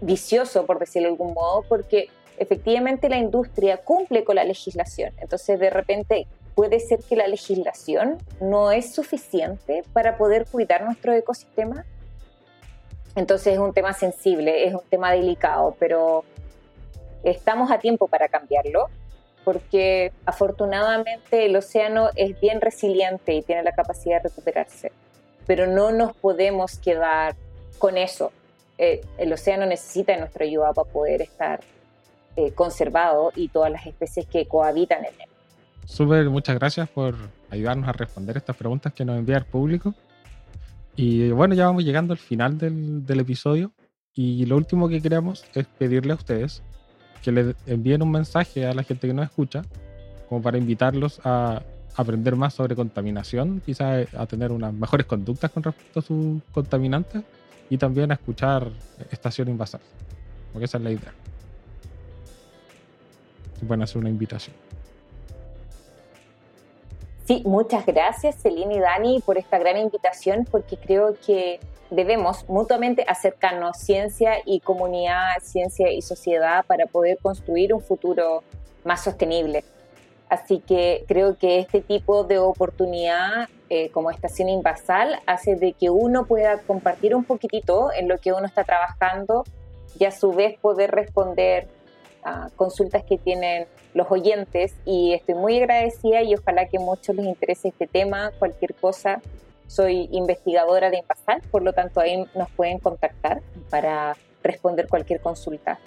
vicioso, 0.00 0.66
por 0.66 0.78
decirlo 0.78 1.08
de 1.08 1.12
algún 1.12 1.34
modo, 1.34 1.62
porque 1.68 2.08
efectivamente 2.38 3.08
la 3.08 3.18
industria 3.18 3.78
cumple 3.78 4.24
con 4.24 4.36
la 4.36 4.44
legislación. 4.44 5.12
Entonces, 5.18 5.58
de 5.58 5.70
repente, 5.70 6.26
puede 6.54 6.80
ser 6.80 7.00
que 7.00 7.16
la 7.16 7.26
legislación 7.26 8.18
no 8.40 8.72
es 8.72 8.94
suficiente 8.94 9.82
para 9.92 10.16
poder 10.16 10.46
cuidar 10.46 10.84
nuestro 10.84 11.12
ecosistema. 11.12 11.84
Entonces 13.16 13.54
es 13.54 13.58
un 13.58 13.72
tema 13.72 13.92
sensible, 13.92 14.66
es 14.66 14.74
un 14.74 14.82
tema 14.88 15.12
delicado, 15.12 15.76
pero 15.78 16.24
estamos 17.22 17.70
a 17.70 17.78
tiempo 17.78 18.08
para 18.08 18.28
cambiarlo 18.28 18.88
porque 19.44 20.12
afortunadamente 20.24 21.46
el 21.46 21.54
océano 21.54 22.08
es 22.16 22.40
bien 22.40 22.60
resiliente 22.60 23.34
y 23.34 23.42
tiene 23.42 23.62
la 23.62 23.72
capacidad 23.72 24.22
de 24.22 24.30
recuperarse, 24.30 24.90
pero 25.46 25.66
no 25.66 25.92
nos 25.92 26.16
podemos 26.16 26.78
quedar 26.78 27.36
con 27.78 27.98
eso. 27.98 28.32
Eh, 28.78 29.00
el 29.18 29.32
océano 29.32 29.66
necesita 29.66 30.16
nuestra 30.16 30.44
ayuda 30.44 30.72
para 30.72 30.90
poder 30.90 31.22
estar 31.22 31.60
eh, 32.36 32.52
conservado 32.52 33.32
y 33.36 33.48
todas 33.48 33.70
las 33.70 33.86
especies 33.86 34.26
que 34.26 34.46
cohabitan 34.46 35.04
en 35.04 35.14
él. 35.20 35.28
Súper, 35.84 36.28
muchas 36.30 36.58
gracias 36.58 36.88
por 36.88 37.14
ayudarnos 37.50 37.88
a 37.88 37.92
responder 37.92 38.36
estas 38.36 38.56
preguntas 38.56 38.92
que 38.92 39.04
nos 39.04 39.18
envía 39.18 39.36
el 39.36 39.44
público. 39.44 39.94
Y 40.96 41.30
bueno, 41.30 41.54
ya 41.54 41.66
vamos 41.66 41.84
llegando 41.84 42.12
al 42.12 42.18
final 42.18 42.58
del, 42.58 43.04
del 43.06 43.20
episodio. 43.20 43.72
Y 44.14 44.46
lo 44.46 44.56
último 44.56 44.88
que 44.88 45.02
queremos 45.02 45.44
es 45.54 45.66
pedirle 45.66 46.12
a 46.12 46.16
ustedes 46.16 46.62
que 47.22 47.32
le 47.32 47.54
envíen 47.66 48.02
un 48.02 48.10
mensaje 48.10 48.66
a 48.66 48.74
la 48.74 48.82
gente 48.82 49.06
que 49.06 49.14
nos 49.14 49.24
escucha, 49.24 49.62
como 50.28 50.42
para 50.42 50.58
invitarlos 50.58 51.20
a 51.24 51.62
aprender 51.96 52.36
más 52.36 52.54
sobre 52.54 52.76
contaminación, 52.76 53.62
quizás 53.64 54.12
a 54.14 54.26
tener 54.26 54.52
unas 54.52 54.74
mejores 54.74 55.06
conductas 55.06 55.50
con 55.50 55.62
respecto 55.62 56.00
a 56.00 56.02
sus 56.02 56.42
contaminantes 56.52 57.22
y 57.70 57.78
también 57.78 58.10
a 58.10 58.14
escuchar 58.14 58.68
Estación 59.10 59.48
Invasal, 59.48 59.80
porque 60.52 60.66
esa 60.66 60.78
es 60.78 60.84
la 60.84 60.90
idea. 60.90 61.12
Pueden 63.66 63.82
hacer 63.82 63.98
una 63.98 64.10
invitación. 64.10 64.54
Sí, 67.26 67.42
muchas 67.46 67.86
gracias 67.86 68.36
Celine 68.42 68.74
y 68.74 68.80
Dani 68.80 69.22
por 69.24 69.38
esta 69.38 69.58
gran 69.58 69.78
invitación 69.78 70.46
porque 70.50 70.76
creo 70.76 71.16
que 71.26 71.58
debemos 71.90 72.46
mutuamente 72.48 73.04
acercarnos 73.08 73.78
ciencia 73.78 74.34
y 74.44 74.60
comunidad, 74.60 75.38
ciencia 75.40 75.90
y 75.90 76.02
sociedad 76.02 76.66
para 76.66 76.86
poder 76.86 77.16
construir 77.18 77.72
un 77.72 77.80
futuro 77.80 78.42
más 78.84 79.02
sostenible. 79.04 79.64
Así 80.34 80.58
que 80.58 81.04
creo 81.06 81.38
que 81.38 81.60
este 81.60 81.80
tipo 81.80 82.24
de 82.24 82.40
oportunidad 82.40 83.48
eh, 83.70 83.90
como 83.90 84.10
estación 84.10 84.48
invasal 84.48 85.20
hace 85.26 85.54
de 85.54 85.74
que 85.74 85.90
uno 85.90 86.26
pueda 86.26 86.58
compartir 86.58 87.14
un 87.14 87.22
poquitito 87.22 87.92
en 87.92 88.08
lo 88.08 88.18
que 88.18 88.32
uno 88.32 88.44
está 88.44 88.64
trabajando 88.64 89.44
y 89.96 90.06
a 90.06 90.10
su 90.10 90.32
vez 90.32 90.58
poder 90.58 90.90
responder 90.90 91.68
consultas 92.56 93.04
que 93.04 93.18
tienen 93.18 93.66
los 93.92 94.10
oyentes 94.10 94.74
y 94.86 95.12
estoy 95.12 95.34
muy 95.34 95.58
agradecida 95.58 96.22
y 96.22 96.34
ojalá 96.34 96.66
que 96.66 96.78
a 96.78 96.80
muchos 96.80 97.14
les 97.14 97.26
interese 97.26 97.68
este 97.68 97.86
tema, 97.86 98.32
cualquier 98.38 98.74
cosa. 98.74 99.20
Soy 99.66 100.08
investigadora 100.10 100.88
de 100.88 100.98
Impasal, 100.98 101.42
por 101.50 101.62
lo 101.62 101.74
tanto 101.74 102.00
ahí 102.00 102.24
nos 102.34 102.50
pueden 102.52 102.78
contactar 102.78 103.42
para 103.68 104.16
responder 104.42 104.88
cualquier 104.88 105.20
consulta. 105.20 105.78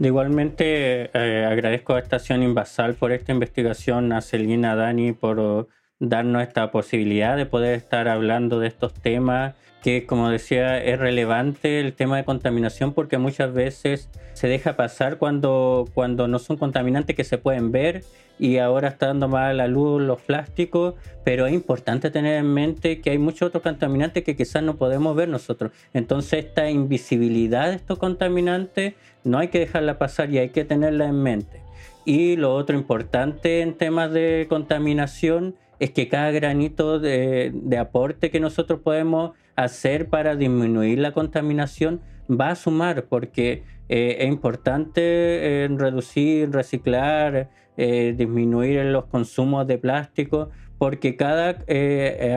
Igualmente 0.00 1.10
eh, 1.12 1.44
agradezco 1.44 1.94
a 1.94 2.00
Estación 2.00 2.42
Invasal 2.42 2.94
por 2.94 3.12
esta 3.12 3.32
investigación, 3.32 4.12
a 4.12 4.20
Celina, 4.20 4.74
Dani 4.74 5.12
por 5.12 5.68
darnos 6.08 6.42
esta 6.42 6.70
posibilidad 6.70 7.36
de 7.36 7.46
poder 7.46 7.74
estar 7.74 8.08
hablando 8.08 8.60
de 8.60 8.68
estos 8.68 8.94
temas 8.94 9.54
que 9.82 10.06
como 10.06 10.30
decía 10.30 10.82
es 10.82 10.98
relevante 10.98 11.78
el 11.80 11.92
tema 11.92 12.16
de 12.16 12.24
contaminación 12.24 12.94
porque 12.94 13.18
muchas 13.18 13.52
veces 13.52 14.08
se 14.32 14.48
deja 14.48 14.76
pasar 14.76 15.18
cuando, 15.18 15.86
cuando 15.92 16.26
no 16.26 16.38
son 16.38 16.56
contaminantes 16.56 17.14
que 17.14 17.22
se 17.22 17.36
pueden 17.36 17.70
ver 17.70 18.02
y 18.38 18.58
ahora 18.58 18.88
está 18.88 19.08
dando 19.08 19.28
más 19.28 19.50
a 19.50 19.52
la 19.52 19.68
luz 19.68 20.02
los 20.02 20.20
plásticos, 20.20 20.94
pero 21.22 21.46
es 21.46 21.52
importante 21.52 22.10
tener 22.10 22.38
en 22.38 22.52
mente 22.52 23.00
que 23.00 23.10
hay 23.10 23.18
muchos 23.18 23.48
otros 23.48 23.62
contaminantes 23.62 24.24
que 24.24 24.34
quizás 24.36 24.62
no 24.62 24.76
podemos 24.76 25.14
ver 25.14 25.28
nosotros. 25.28 25.70
Entonces 25.92 26.46
esta 26.46 26.70
invisibilidad 26.70 27.68
de 27.68 27.76
estos 27.76 27.98
contaminantes 27.98 28.94
no 29.22 29.38
hay 29.38 29.48
que 29.48 29.60
dejarla 29.60 29.98
pasar 29.98 30.30
y 30.30 30.38
hay 30.38 30.48
que 30.48 30.64
tenerla 30.64 31.06
en 31.06 31.22
mente. 31.22 31.60
Y 32.04 32.36
lo 32.36 32.54
otro 32.54 32.76
importante 32.76 33.60
en 33.60 33.74
temas 33.74 34.12
de 34.12 34.46
contaminación 34.48 35.54
es 35.78 35.90
que 35.90 36.08
cada 36.08 36.30
granito 36.30 36.98
de, 36.98 37.52
aporte 37.78 38.30
que 38.30 38.40
nosotros 38.40 38.80
podemos 38.80 39.32
hacer 39.56 40.08
para 40.08 40.36
disminuir 40.36 40.98
la 40.98 41.12
contaminación 41.12 42.00
va 42.30 42.50
a 42.50 42.54
sumar, 42.54 43.04
porque 43.04 43.64
eh, 43.88 44.16
es 44.20 44.28
importante 44.28 45.68
reducir, 45.76 46.50
reciclar, 46.50 47.50
disminuir 47.76 48.84
los 48.84 49.06
consumos 49.06 49.66
de 49.66 49.78
plástico, 49.78 50.50
porque 50.78 51.16
cada 51.16 51.64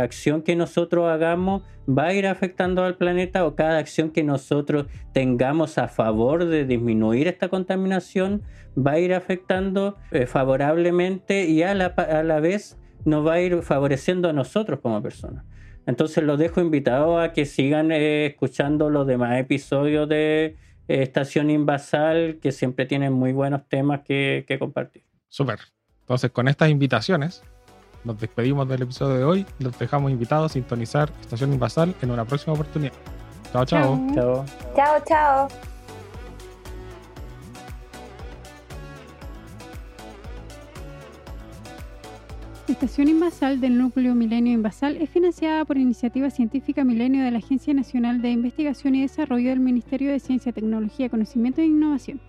acción 0.01 0.41
que 0.41 0.55
nosotros 0.55 1.09
hagamos 1.09 1.61
va 1.87 2.07
a 2.07 2.13
ir 2.13 2.27
afectando 2.27 2.83
al 2.83 2.97
planeta 2.97 3.45
o 3.45 3.55
cada 3.55 3.77
acción 3.77 4.11
que 4.11 4.23
nosotros 4.23 4.87
tengamos 5.13 5.77
a 5.77 5.87
favor 5.87 6.45
de 6.45 6.65
disminuir 6.65 7.27
esta 7.27 7.49
contaminación 7.49 8.41
va 8.77 8.93
a 8.93 8.99
ir 8.99 9.13
afectando 9.13 9.95
favorablemente 10.27 11.45
y 11.45 11.63
a 11.63 11.73
la, 11.73 11.85
a 11.85 12.23
la 12.23 12.39
vez 12.39 12.77
nos 13.05 13.25
va 13.25 13.33
a 13.33 13.41
ir 13.41 13.61
favoreciendo 13.61 14.29
a 14.29 14.33
nosotros 14.33 14.79
como 14.81 15.01
personas. 15.01 15.45
Entonces 15.85 16.23
los 16.23 16.37
dejo 16.37 16.59
invitados 16.59 17.21
a 17.21 17.31
que 17.31 17.45
sigan 17.45 17.91
eh, 17.91 18.25
escuchando 18.25 18.89
los 18.89 19.07
demás 19.07 19.39
episodios 19.39 20.07
de 20.09 20.57
eh, 20.87 21.03
Estación 21.03 21.49
Invasal, 21.49 22.39
que 22.41 22.51
siempre 22.51 22.85
tienen 22.85 23.13
muy 23.13 23.31
buenos 23.31 23.67
temas 23.69 24.01
que, 24.01 24.43
que 24.47 24.59
compartir. 24.59 25.03
Súper. 25.29 25.59
Entonces 26.01 26.31
con 26.31 26.47
estas 26.47 26.69
invitaciones 26.69 27.43
nos 28.03 28.19
despedimos 28.19 28.67
del 28.67 28.83
episodio 28.83 29.17
de 29.17 29.23
hoy. 29.23 29.45
Los 29.59 29.77
dejamos 29.79 30.11
invitados 30.11 30.51
a 30.51 30.53
sintonizar 30.53 31.09
Estación 31.21 31.53
Invasal 31.53 31.95
en 32.01 32.11
una 32.11 32.25
próxima 32.25 32.53
oportunidad. 32.53 32.93
Chao, 33.51 33.65
chao. 33.65 34.07
Chao, 34.13 34.45
chao. 34.75 35.03
chao. 35.05 35.76
Estación 42.73 43.07
Invasal 43.07 43.61
del 43.61 43.77
Núcleo 43.77 44.13
Milenio 44.13 44.51
Invasal 44.51 44.97
es 44.97 45.09
financiada 45.09 45.63
por 45.63 45.77
Iniciativa 45.77 46.29
Científica 46.29 46.83
Milenio 46.83 47.23
de 47.23 47.31
la 47.31 47.37
Agencia 47.37 47.73
Nacional 47.73 48.21
de 48.21 48.31
Investigación 48.31 48.93
y 48.95 49.01
Desarrollo 49.03 49.49
del 49.51 49.61
Ministerio 49.61 50.11
de 50.11 50.19
Ciencia, 50.19 50.51
Tecnología, 50.51 51.09
Conocimiento 51.09 51.61
e 51.61 51.65
Innovación. 51.65 52.19